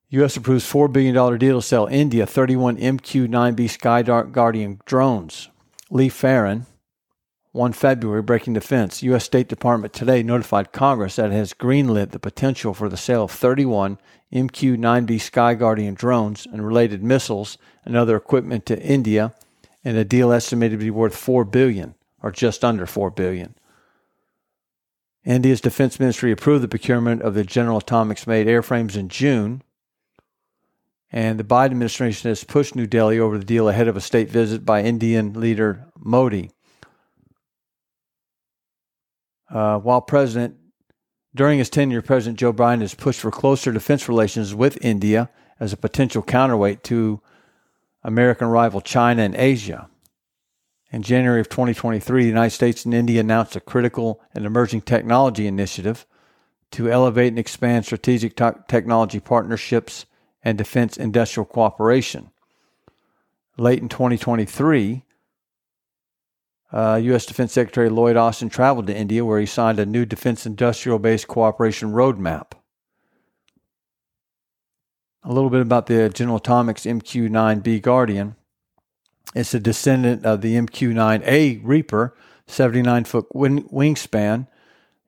U.S. 0.10 0.38
approves 0.38 0.72
$4 0.72 0.92
billion 0.92 1.14
deal 1.38 1.60
to 1.60 1.62
sell 1.62 1.86
India 1.88 2.26
31 2.26 2.78
MQ 2.78 3.28
9B 3.28 3.70
Sky 3.70 4.02
Guardian 4.02 4.80
drones. 4.86 5.50
Lee 5.90 6.10
Ferran, 6.10 6.66
1 7.58 7.74
February, 7.74 8.22
breaking 8.22 8.54
defense. 8.54 9.02
U.S. 9.02 9.26
State 9.26 9.48
Department 9.48 9.92
today 9.92 10.22
notified 10.22 10.72
Congress 10.72 11.16
that 11.16 11.32
it 11.32 11.34
has 11.34 11.56
greenlit 11.56 12.12
the 12.12 12.20
potential 12.20 12.72
for 12.72 12.88
the 12.88 12.96
sale 12.96 13.24
of 13.24 13.32
31 13.32 13.98
MQ 14.32 14.78
9B 14.78 15.20
Sky 15.20 15.56
Guardian 15.56 15.96
drones 15.96 16.46
and 16.46 16.64
related 16.64 17.04
missiles 17.04 17.58
and 17.84 17.98
other 17.98 18.16
equipment 18.16 18.68
to 18.68 18.80
India 18.80 19.34
in 19.84 19.96
a 19.96 20.06
deal 20.06 20.32
estimated 20.32 20.80
to 20.80 20.86
be 20.86 20.92
worth 20.92 21.16
4 21.16 21.46
billion 21.46 21.96
or 22.22 22.32
just 22.32 22.64
under 22.64 22.86
4 22.86 23.10
billion. 23.10 23.56
India's 25.26 25.60
defense 25.60 26.00
ministry 26.00 26.32
approved 26.32 26.64
the 26.64 26.68
procurement 26.68 27.24
of 27.24 27.34
the 27.34 27.44
General 27.44 27.80
Atomics 27.80 28.28
made 28.28 28.46
airframes 28.46 28.96
in 28.96 29.10
June, 29.10 29.64
and 31.12 31.40
the 31.40 31.44
Biden 31.44 31.72
administration 31.72 32.30
has 32.30 32.44
pushed 32.44 32.76
New 32.76 32.86
Delhi 32.86 33.20
over 33.20 33.40
the 33.40 33.44
deal 33.44 33.68
ahead 33.68 33.88
of 33.88 33.98
a 33.98 34.02
state 34.02 34.30
visit 34.30 34.64
by 34.64 34.84
Indian 34.84 35.34
leader 35.34 35.88
Modi. 35.98 36.52
Uh, 39.50 39.78
while 39.80 40.02
president, 40.02 40.56
during 41.34 41.60
his 41.60 41.70
tenure, 41.70 42.02
President 42.02 42.40
Joe 42.40 42.54
Biden 42.54 42.82
has 42.82 42.96
pushed 42.96 43.20
for 43.20 43.32
closer 43.32 43.72
defense 43.72 44.10
relations 44.10 44.54
with 44.54 44.84
India 44.84 45.30
as 45.60 45.74
a 45.74 45.78
potential 45.78 46.22
counterweight 46.22 46.84
to 46.86 47.22
American 48.04 48.48
rival 48.48 48.82
China 48.82 49.24
and 49.24 49.36
Asia. 49.36 49.90
In 50.92 51.04
January 51.04 51.42
of 51.42 51.50
2023, 51.50 52.24
the 52.24 52.28
United 52.28 52.56
States 52.56 52.86
and 52.86 52.94
India 52.94 53.20
announced 53.20 53.56
a 53.56 53.60
critical 53.60 54.22
and 54.34 54.46
emerging 54.46 54.82
technology 54.82 55.46
initiative 55.46 56.06
to 56.72 56.90
elevate 56.90 57.30
and 57.30 57.40
expand 57.40 57.86
strategic 57.86 58.36
technology 58.36 59.20
partnerships 59.20 60.06
and 60.44 60.58
defense 60.58 60.96
industrial 60.96 61.46
cooperation. 61.46 62.32
Late 63.58 63.80
in 63.80 63.90
2023, 63.90 65.04
uh, 66.72 67.00
U.S. 67.04 67.26
Defense 67.26 67.54
Secretary 67.54 67.90
Lloyd 67.90 68.18
Austin 68.18 68.50
traveled 68.50 68.88
to 68.88 68.96
India, 68.96 69.24
where 69.24 69.40
he 69.40 69.46
signed 69.46 69.80
a 69.80 69.86
new 69.86 70.06
defense 70.06 70.46
industrial 70.46 71.00
base 71.00 71.24
cooperation 71.26 71.92
roadmap. 71.92 72.52
A 75.24 75.34
little 75.34 75.50
bit 75.50 75.62
about 75.62 75.88
the 75.88 76.10
General 76.10 76.38
Atomics 76.38 76.84
MQ 76.84 77.30
9B 77.30 77.82
Guardian. 77.82 78.36
It's 79.36 79.54
a 79.54 79.60
descendant 79.60 80.26
of 80.26 80.42
the 80.42 80.56
MQ 80.56 80.94
9A 80.94 81.62
Reaper, 81.64 82.16
79 82.48 83.04
foot 83.06 83.28
wingspan. 83.34 84.48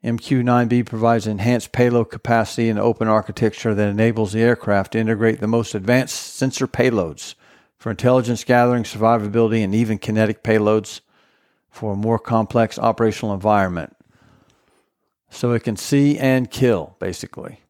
MQ 0.04 0.43
9B 0.43 0.86
provides 0.86 1.28
enhanced 1.28 1.74
payload 1.74 2.10
capacity 2.10 2.69
and 2.69 2.80
open 2.80 3.10
architecture 3.10 3.76
that 3.76 3.89
enables 3.89 4.32
the 4.32 4.41
aircraft 4.41 4.93
to 4.93 5.00
integrate 5.00 5.41
the 5.41 5.48
most 5.48 5.76
advanced 5.76 6.15
sensor 6.15 6.67
payloads 6.67 7.36
for 7.78 7.89
intelligence 7.91 8.45
gathering, 8.45 8.84
survivability, 8.84 9.63
and 9.63 9.76
even 9.76 9.98
kinetic 9.98 10.41
payloads 10.41 11.02
for 11.69 11.93
a 11.93 11.97
more 11.97 12.19
complex 12.19 12.77
operational 12.79 13.34
environment. 13.34 13.95
So 15.29 15.51
it 15.53 15.63
can 15.63 15.77
see 15.77 16.17
and 16.17 16.49
kill, 16.49 16.95
basically. 16.99 17.62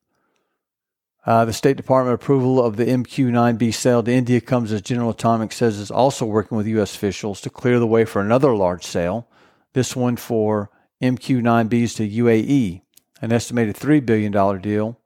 Uh, 1.25 1.45
the 1.45 1.53
State 1.53 1.77
Department 1.77 2.15
approval 2.15 2.63
of 2.63 2.77
the 2.77 2.85
MQ 2.85 3.29
9B 3.29 3.73
sale 3.73 4.01
to 4.01 4.11
India 4.11 4.39
comes 4.39 4.71
as 4.71 4.81
General 4.81 5.11
Atomics 5.11 5.57
says 5.57 5.77
is 5.77 5.91
also 5.91 6.25
working 6.25 6.57
with 6.57 6.65
U.S. 6.67 6.95
officials 6.95 7.41
to 7.41 7.49
clear 7.49 7.77
the 7.77 7.85
way 7.85 8.05
for 8.05 8.21
another 8.21 8.55
large 8.55 8.83
sale, 8.83 9.27
this 9.73 9.95
one 9.95 10.15
for 10.15 10.71
MQ 11.01 11.41
9Bs 11.41 11.97
to 11.97 12.09
UAE, 12.23 12.81
an 13.21 13.31
estimated 13.31 13.75
$3 13.75 14.05
billion 14.05 14.61
deal 14.61 14.97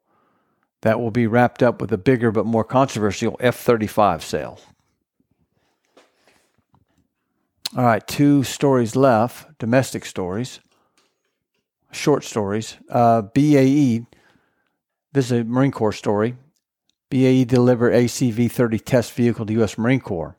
that 0.81 0.99
will 0.99 1.11
be 1.11 1.27
wrapped 1.27 1.63
up 1.63 1.81
with 1.81 1.91
a 1.91 1.97
bigger 1.97 2.31
but 2.31 2.45
more 2.45 2.63
controversial 2.63 3.35
F 3.39 3.55
35 3.55 4.23
sale. 4.23 4.59
All 7.75 7.83
right, 7.83 8.05
two 8.05 8.43
stories 8.43 8.95
left, 8.95 9.57
domestic 9.57 10.05
stories, 10.05 10.59
short 11.91 12.23
stories. 12.23 12.77
Uh, 12.87 13.23
BAE, 13.23 14.05
this 15.13 15.25
is 15.25 15.31
a 15.31 15.43
Marine 15.43 15.71
Corps 15.71 15.91
story. 15.91 16.35
BAE 17.09 17.45
delivered 17.45 17.93
ACV 17.93 18.51
30 18.51 18.77
test 18.77 19.13
vehicle 19.13 19.47
to 19.47 19.53
U.S. 19.53 19.79
Marine 19.79 20.01
Corps. 20.01 20.37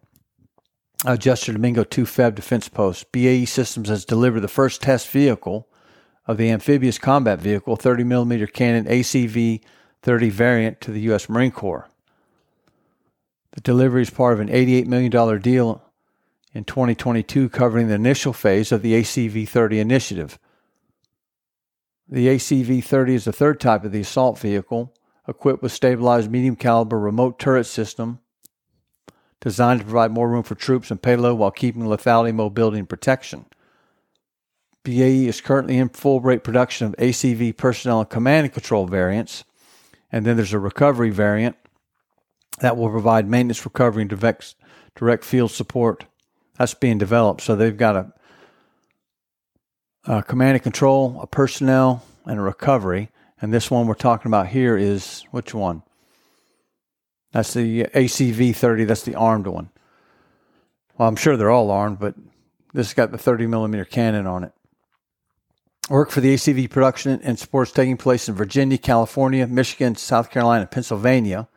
Uh, 1.05 1.17
Domingo 1.17 1.83
2 1.83 2.05
Feb 2.05 2.37
Defense 2.37 2.69
Post. 2.69 3.11
BAE 3.11 3.47
Systems 3.47 3.89
has 3.89 4.05
delivered 4.05 4.41
the 4.41 4.47
first 4.47 4.81
test 4.81 5.09
vehicle 5.09 5.67
of 6.29 6.37
the 6.37 6.51
amphibious 6.51 6.99
combat 6.99 7.41
vehicle 7.41 7.75
30 7.75 8.05
millimeter 8.05 8.47
cannon 8.47 8.85
ACV 8.85 9.61
30 10.03 10.31
variant 10.31 10.81
to 10.83 10.93
the 10.93 11.01
U.S. 11.01 11.29
Marine 11.29 11.51
Corps. 11.51 11.89
The 13.55 13.61
delivery 13.61 14.03
is 14.03 14.11
part 14.11 14.35
of 14.35 14.41
an 14.41 14.49
$88 14.49 14.87
million 14.87 15.41
deal 15.41 15.83
in 16.55 16.65
2022 16.65 17.49
covering 17.49 17.89
the 17.89 17.95
initial 17.95 18.33
phase 18.33 18.71
of 18.71 18.81
the 18.81 18.95
ACV 18.95 19.47
30 19.47 19.81
initiative. 19.81 20.39
The 22.09 22.29
ACV 22.29 22.83
30 22.85 23.15
is 23.15 23.25
the 23.25 23.33
third 23.33 23.61
type 23.61 23.85
of 23.85 23.93
the 23.93 24.01
assault 24.01 24.39
vehicle, 24.39 24.95
equipped 25.27 25.63
with 25.63 25.73
stabilized 25.73 26.31
medium 26.31 26.55
caliber 26.55 26.99
remote 26.99 27.39
turret 27.39 27.65
system 27.65 28.21
designed 29.41 29.81
to 29.81 29.85
provide 29.85 30.11
more 30.11 30.29
room 30.29 30.43
for 30.43 30.55
troops 30.55 30.91
and 30.91 31.03
payload 31.03 31.39
while 31.39 31.51
keeping 31.51 31.83
lethality, 31.83 32.35
mobility, 32.35 32.79
and 32.79 32.89
protection. 32.89 33.45
BAE 34.85 35.27
is 35.27 35.41
currently 35.41 35.77
in 35.77 35.89
full 35.89 36.21
rate 36.21 36.45
production 36.45 36.87
of 36.87 36.97
ACV 36.97 37.57
personnel 37.57 38.01
and 38.01 38.09
command 38.09 38.45
and 38.45 38.55
control 38.55 38.87
variants, 38.87 39.45
and 40.13 40.25
then 40.25 40.37
there's 40.37 40.53
a 40.53 40.59
recovery 40.59 41.11
variant 41.11 41.57
that 42.61 42.77
will 42.77 42.91
provide 42.91 43.29
maintenance, 43.29 43.65
recovery, 43.65 44.03
and 44.03 44.11
direct, 44.11 44.55
direct 44.95 45.25
field 45.25 45.51
support 45.51 46.05
that's 46.59 46.75
being 46.75 46.99
developed. 46.99 47.41
So 47.43 47.57
they've 47.57 47.77
got 47.77 47.97
a, 47.97 48.13
a 50.05 50.23
command 50.23 50.55
and 50.55 50.63
control, 50.63 51.21
a 51.21 51.27
personnel, 51.27 52.05
and 52.25 52.39
a 52.39 52.43
recovery. 52.43 53.11
And 53.41 53.53
this 53.53 53.71
one 53.71 53.87
we're 53.87 53.95
talking 53.95 54.31
about 54.31 54.49
here 54.49 54.77
is 54.77 55.25
which 55.31 55.53
one? 55.53 55.83
That's 57.33 57.53
the 57.53 57.85
ACV 57.85 58.55
30. 58.55 58.85
That's 58.85 59.03
the 59.03 59.17
armed 59.17 59.47
one. 59.47 59.71
Well, 60.97 61.09
I'm 61.09 61.17
sure 61.17 61.37
they're 61.37 61.51
all 61.51 61.71
armed, 61.71 61.99
but 61.99 62.15
this 62.73 62.89
has 62.89 62.95
got 62.95 63.11
the 63.11 63.19
30 63.19 63.47
millimeter 63.49 63.85
cannon 63.85 64.27
on 64.27 64.45
it. 64.45 64.53
Work 65.91 66.11
for 66.11 66.21
the 66.21 66.33
ACV 66.33 66.71
production 66.71 67.21
and 67.23 67.39
supports 67.39 67.73
taking 67.73 67.97
place 67.97 68.29
in 68.29 68.35
Virginia, 68.35 68.79
California, 68.79 69.47
Michigan, 69.47 69.97
South 69.97 70.31
Carolina, 70.31 70.67
Pennsylvania. 70.67 71.49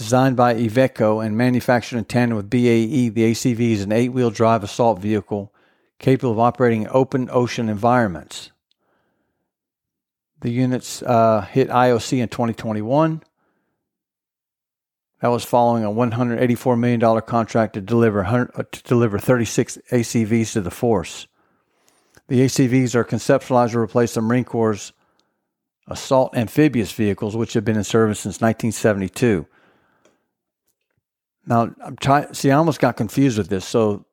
Designed 0.00 0.34
by 0.34 0.54
Iveco 0.54 1.22
and 1.22 1.36
manufactured 1.36 1.98
in 1.98 2.06
tandem 2.06 2.38
with 2.38 2.48
BAE, 2.48 3.10
the 3.10 3.32
ACV 3.32 3.72
is 3.72 3.82
an 3.82 3.92
eight 3.92 4.08
wheel 4.08 4.30
drive 4.30 4.64
assault 4.64 4.98
vehicle 4.98 5.52
capable 5.98 6.32
of 6.32 6.38
operating 6.38 6.84
in 6.84 6.88
open 6.90 7.28
ocean 7.30 7.68
environments. 7.68 8.50
The 10.40 10.48
units 10.48 11.02
uh, 11.02 11.42
hit 11.42 11.68
IOC 11.68 12.18
in 12.18 12.30
2021. 12.30 13.22
That 15.20 15.28
was 15.28 15.44
following 15.44 15.84
a 15.84 15.90
$184 15.90 16.78
million 16.78 17.20
contract 17.20 17.74
to 17.74 17.82
deliver, 17.82 18.24
uh, 18.24 18.62
to 18.72 18.82
deliver 18.84 19.18
36 19.18 19.76
ACVs 19.92 20.54
to 20.54 20.62
the 20.62 20.70
force. 20.70 21.26
The 22.28 22.40
ACVs 22.40 22.94
are 22.94 23.04
conceptualized 23.04 23.72
to 23.72 23.78
replace 23.80 24.14
the 24.14 24.22
Marine 24.22 24.44
Corps' 24.44 24.94
assault 25.86 26.34
amphibious 26.34 26.90
vehicles, 26.90 27.36
which 27.36 27.52
have 27.52 27.66
been 27.66 27.76
in 27.76 27.84
service 27.84 28.20
since 28.20 28.40
1972. 28.40 29.46
Now, 31.46 31.74
I'm 31.84 31.96
trying. 31.96 32.32
See, 32.34 32.50
I 32.50 32.56
almost 32.56 32.80
got 32.80 32.96
confused 32.96 33.38
with 33.38 33.48
this. 33.48 33.64
So, 33.64 34.06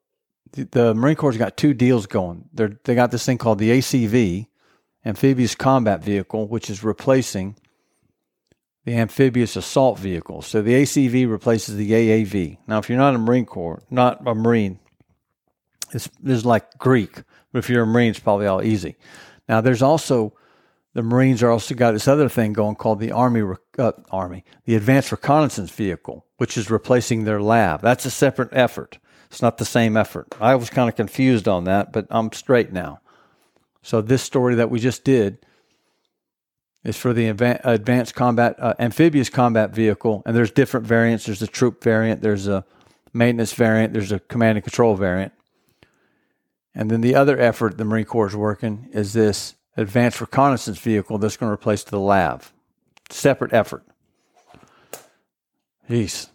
the, 0.53 0.63
the 0.65 0.95
Marine 0.95 1.15
Corps 1.15 1.33
got 1.33 1.57
two 1.57 1.73
deals 1.73 2.05
going. 2.05 2.45
They 2.53 2.69
they 2.83 2.95
got 2.95 3.11
this 3.11 3.25
thing 3.25 3.37
called 3.37 3.59
the 3.59 3.69
ACV, 3.71 4.47
Amphibious 5.05 5.55
Combat 5.55 6.03
Vehicle, 6.03 6.47
which 6.47 6.69
is 6.69 6.83
replacing 6.83 7.55
the 8.87 8.95
amphibious 8.95 9.57
assault 9.57 9.99
vehicle. 9.99 10.41
So 10.41 10.61
the 10.61 10.71
ACV 10.71 11.29
replaces 11.29 11.75
the 11.75 11.91
AAV. 11.91 12.57
Now, 12.67 12.77
if 12.77 12.87
you're 12.87 12.97
not 12.97 13.15
a 13.15 13.17
Marine 13.17 13.45
Corps, 13.45 13.83
not 13.89 14.25
a 14.25 14.33
Marine, 14.33 14.79
this 15.91 16.09
is 16.23 16.45
like 16.45 16.77
Greek. 16.77 17.23
But 17.51 17.59
if 17.59 17.69
you're 17.69 17.83
a 17.83 17.87
Marine, 17.87 18.11
it's 18.11 18.19
probably 18.19 18.47
all 18.47 18.63
easy. 18.63 18.95
Now, 19.49 19.59
there's 19.59 19.81
also 19.81 20.33
the 20.97 21.03
Marines 21.03 21.43
are 21.43 21.51
also 21.51 21.75
got 21.75 21.91
this 21.91 22.07
other 22.07 22.27
thing 22.27 22.53
going 22.53 22.75
called 22.75 22.99
the 22.99 23.11
Army 23.11 23.43
uh, 23.77 23.91
Army, 24.09 24.43
the 24.65 24.75
Advanced 24.75 25.11
Reconnaissance 25.11 25.69
Vehicle, 25.69 26.25
which 26.37 26.57
is 26.57 26.71
replacing 26.71 27.23
their 27.23 27.39
LAV. 27.39 27.83
That's 27.83 28.07
a 28.07 28.09
separate 28.09 28.49
effort. 28.51 28.97
It's 29.29 29.39
not 29.39 29.59
the 29.59 29.63
same 29.63 29.95
effort. 29.95 30.33
I 30.41 30.55
was 30.55 30.71
kind 30.71 30.89
of 30.89 30.95
confused 30.95 31.47
on 31.47 31.65
that, 31.65 31.93
but 31.93 32.07
I'm 32.09 32.31
straight 32.31 32.73
now. 32.73 33.01
So 33.83 34.01
this 34.01 34.23
story 34.23 34.55
that 34.55 34.71
we 34.71 34.79
just 34.79 35.03
did 35.03 35.45
is 36.83 36.97
for 36.97 37.13
the 37.13 37.27
advanced 37.27 38.15
combat 38.15 38.55
uh, 38.57 38.73
amphibious 38.79 39.29
combat 39.29 39.75
vehicle, 39.75 40.23
and 40.25 40.35
there's 40.35 40.49
different 40.49 40.87
variants. 40.87 41.27
There's 41.27 41.43
a 41.43 41.47
troop 41.47 41.83
variant, 41.83 42.23
there's 42.23 42.47
a 42.47 42.65
maintenance 43.13 43.53
variant, 43.53 43.93
there's 43.93 44.11
a 44.11 44.19
command 44.19 44.57
and 44.57 44.63
control 44.63 44.95
variant, 44.95 45.33
and 46.73 46.89
then 46.89 47.01
the 47.01 47.13
other 47.13 47.39
effort 47.39 47.77
the 47.77 47.85
Marine 47.85 48.05
Corps 48.05 48.29
is 48.29 48.35
working 48.35 48.89
is 48.93 49.13
this 49.13 49.53
advanced 49.77 50.19
reconnaissance 50.19 50.79
vehicle 50.79 51.17
that's 51.17 51.37
going 51.37 51.49
to 51.49 51.53
replace 51.53 51.83
the 51.83 51.99
LAV. 51.99 52.51
Separate 53.09 53.53
effort. 53.53 53.83
Jeez, 55.89 56.27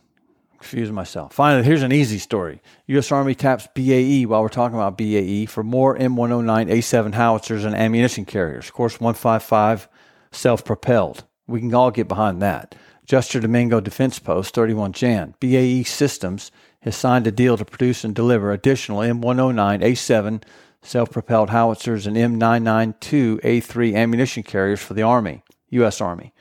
excuse 0.55 0.91
myself. 0.91 1.35
Finally, 1.35 1.65
here's 1.65 1.83
an 1.83 1.93
easy 1.93 2.19
story. 2.19 2.63
U.S. 2.87 3.13
Army 3.13 3.35
taps 3.35 3.69
BAE 3.75 4.25
while 4.25 4.41
we're 4.41 4.49
talking 4.49 4.79
about 4.79 4.97
BAE 4.97 5.45
for 5.47 5.63
more 5.63 5.99
M109A7 5.99 7.13
howitzers 7.13 7.65
and 7.65 7.75
ammunition 7.75 8.25
carriers. 8.25 8.69
Of 8.69 8.73
course 8.73 9.01
155 9.01 9.89
self 10.31 10.65
propelled. 10.65 11.25
We 11.47 11.61
can 11.61 11.75
all 11.75 11.91
get 11.91 12.09
behind 12.09 12.41
that. 12.41 12.75
Juster 13.05 13.41
Domingo 13.41 13.81
Defense 13.81 14.19
Post, 14.19 14.55
31 14.55 14.93
Jan. 14.93 15.35
BAE 15.41 15.83
Systems 15.83 16.51
has 16.81 16.97
signed 16.97 17.27
a 17.27 17.33
deal 17.33 17.57
to 17.57 17.65
produce 17.65 18.05
and 18.05 18.15
deliver 18.15 18.53
additional 18.53 19.01
M109A7 19.01 20.43
self 20.83 21.11
propelled 21.11 21.51
howitzers 21.51 22.07
and 22.07 22.17
M992A3 22.17 23.95
ammunition 23.95 24.43
carriers 24.43 24.81
for 24.81 24.95
the 24.95 25.03
Army, 25.03 25.43
U.S. 25.71 26.01
Army. 26.01 26.33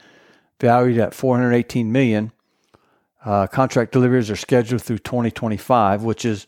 Valued 0.59 0.99
at 0.99 1.13
418 1.13 1.91
million, 1.91 2.31
uh, 3.25 3.47
contract 3.47 3.91
deliveries 3.91 4.29
are 4.29 4.35
scheduled 4.35 4.81
through 4.81 4.99
2025, 4.99 6.03
which 6.03 6.25
is 6.25 6.47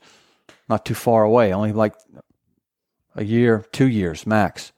not 0.70 0.86
too 0.86 0.96
far 0.96 1.24
away, 1.24 1.54
only 1.54 1.72
like 1.72 1.96
a 3.16 3.24
year, 3.24 3.66
two 3.72 3.88
years 3.88 4.26
max. 4.26 4.72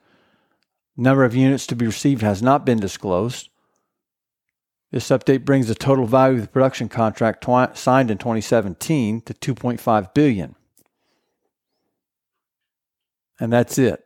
Number 0.96 1.24
of 1.24 1.34
units 1.34 1.66
to 1.68 1.76
be 1.76 1.86
received 1.86 2.22
has 2.22 2.42
not 2.42 2.64
been 2.64 2.80
disclosed. 2.80 3.50
This 4.90 5.08
update 5.08 5.44
brings 5.44 5.68
the 5.68 5.74
total 5.74 6.06
value 6.06 6.36
of 6.36 6.42
the 6.42 6.48
production 6.48 6.88
contract 6.88 7.42
twi- 7.42 7.72
signed 7.74 8.10
in 8.10 8.18
2017 8.18 9.20
to 9.22 9.34
2.5 9.34 10.14
billion. 10.14 10.55
And 13.38 13.52
that's 13.52 13.78
it. 13.78 14.04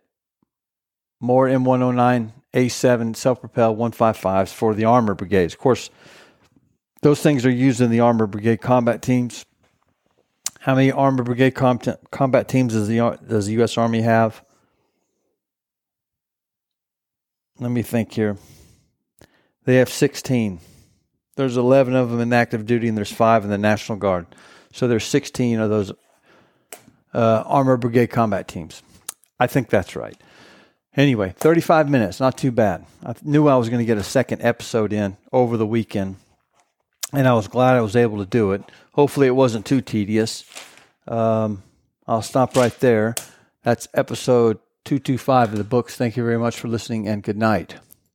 More 1.21 1.47
M109A7 1.47 3.15
self-propelled 3.15 3.79
155s 3.79 4.53
for 4.53 4.75
the 4.75 4.87
armor 4.87 5.15
brigades. 5.15 5.55
Of 5.55 5.61
course, 5.61 5.91
those 7.03 7.23
things 7.23 7.47
are 7.47 7.51
used 7.51 7.81
in 7.81 7.91
the 7.91 8.01
armor 8.01 8.27
brigade 8.27 8.61
combat 8.61 9.03
teams. 9.03 9.45
How 10.61 10.75
many 10.75 10.93
armor 10.93 11.23
brigade 11.23 11.53
combat 11.53 12.49
teams 12.49 12.75
does 12.75 12.89
the 12.89 13.19
does 13.27 13.47
the 13.47 13.53
U.S. 13.55 13.79
Army 13.79 14.03
have? 14.03 14.45
Let 17.59 17.71
me 17.71 17.83
think 17.83 18.13
here. 18.13 18.37
They 19.65 19.77
have 19.77 19.89
16. 19.89 20.61
There's 21.37 21.57
11 21.57 21.95
of 21.95 22.11
them 22.11 22.21
in 22.21 22.33
active 22.33 22.67
duty, 22.67 22.89
and 22.89 22.97
there's 22.97 23.13
five 23.13 23.45
in 23.45 23.51
the 23.51 23.59
National 23.59 23.99
Guard. 23.99 24.27
So 24.73 24.89
there's 24.89 25.05
16 25.05 25.61
of 25.61 25.71
those 25.71 25.93
uh, 27.15 27.43
armored 27.47 27.81
brigade 27.81 28.09
combat 28.09 28.49
teams. 28.49 28.83
I 29.41 29.47
think 29.47 29.71
that's 29.71 29.97
right. 29.97 30.17
Anyway, 30.97 31.35
35 31.39 31.89
minutes, 31.89 32.21
not 32.21 32.37
too 32.37 32.53
bad. 32.53 32.85
I 33.05 33.15
knew 33.23 33.49
I 33.49 33.57
was 33.57 33.69
going 33.69 33.79
to 33.79 33.87
get 33.87 33.97
a 33.97 34.03
second 34.03 34.43
episode 34.43 34.93
in 34.93 35.17
over 35.33 35.57
the 35.57 35.67
weekend, 35.67 36.17
and 37.13 37.27
I 37.27 37.33
was 37.33 37.49
glad 37.49 37.77
I 37.77 37.81
was 37.81 37.97
able 37.97 38.19
to 38.19 38.27
do 38.27 38.53
it. 38.53 38.63
Hopefully, 38.93 39.27
it 39.27 39.35
wasn't 39.35 39.65
too 39.65 39.81
tedious. 39.81 40.45
Um, 41.09 41.63
I'll 42.07 42.23
stop 42.23 42.55
right 42.57 42.77
there. 42.81 43.15
That's 43.63 43.89
episode 43.95 44.59
225 44.85 45.53
of 45.53 45.59
the 45.59 45.65
books. 45.65 45.97
Thank 45.97 46.17
you 46.17 46.25
very 46.25 46.39
much 46.39 46.59
for 46.59 46.69
listening, 46.69 47.09
and 47.09 47.23
good 47.23 47.39
night. 47.39 47.77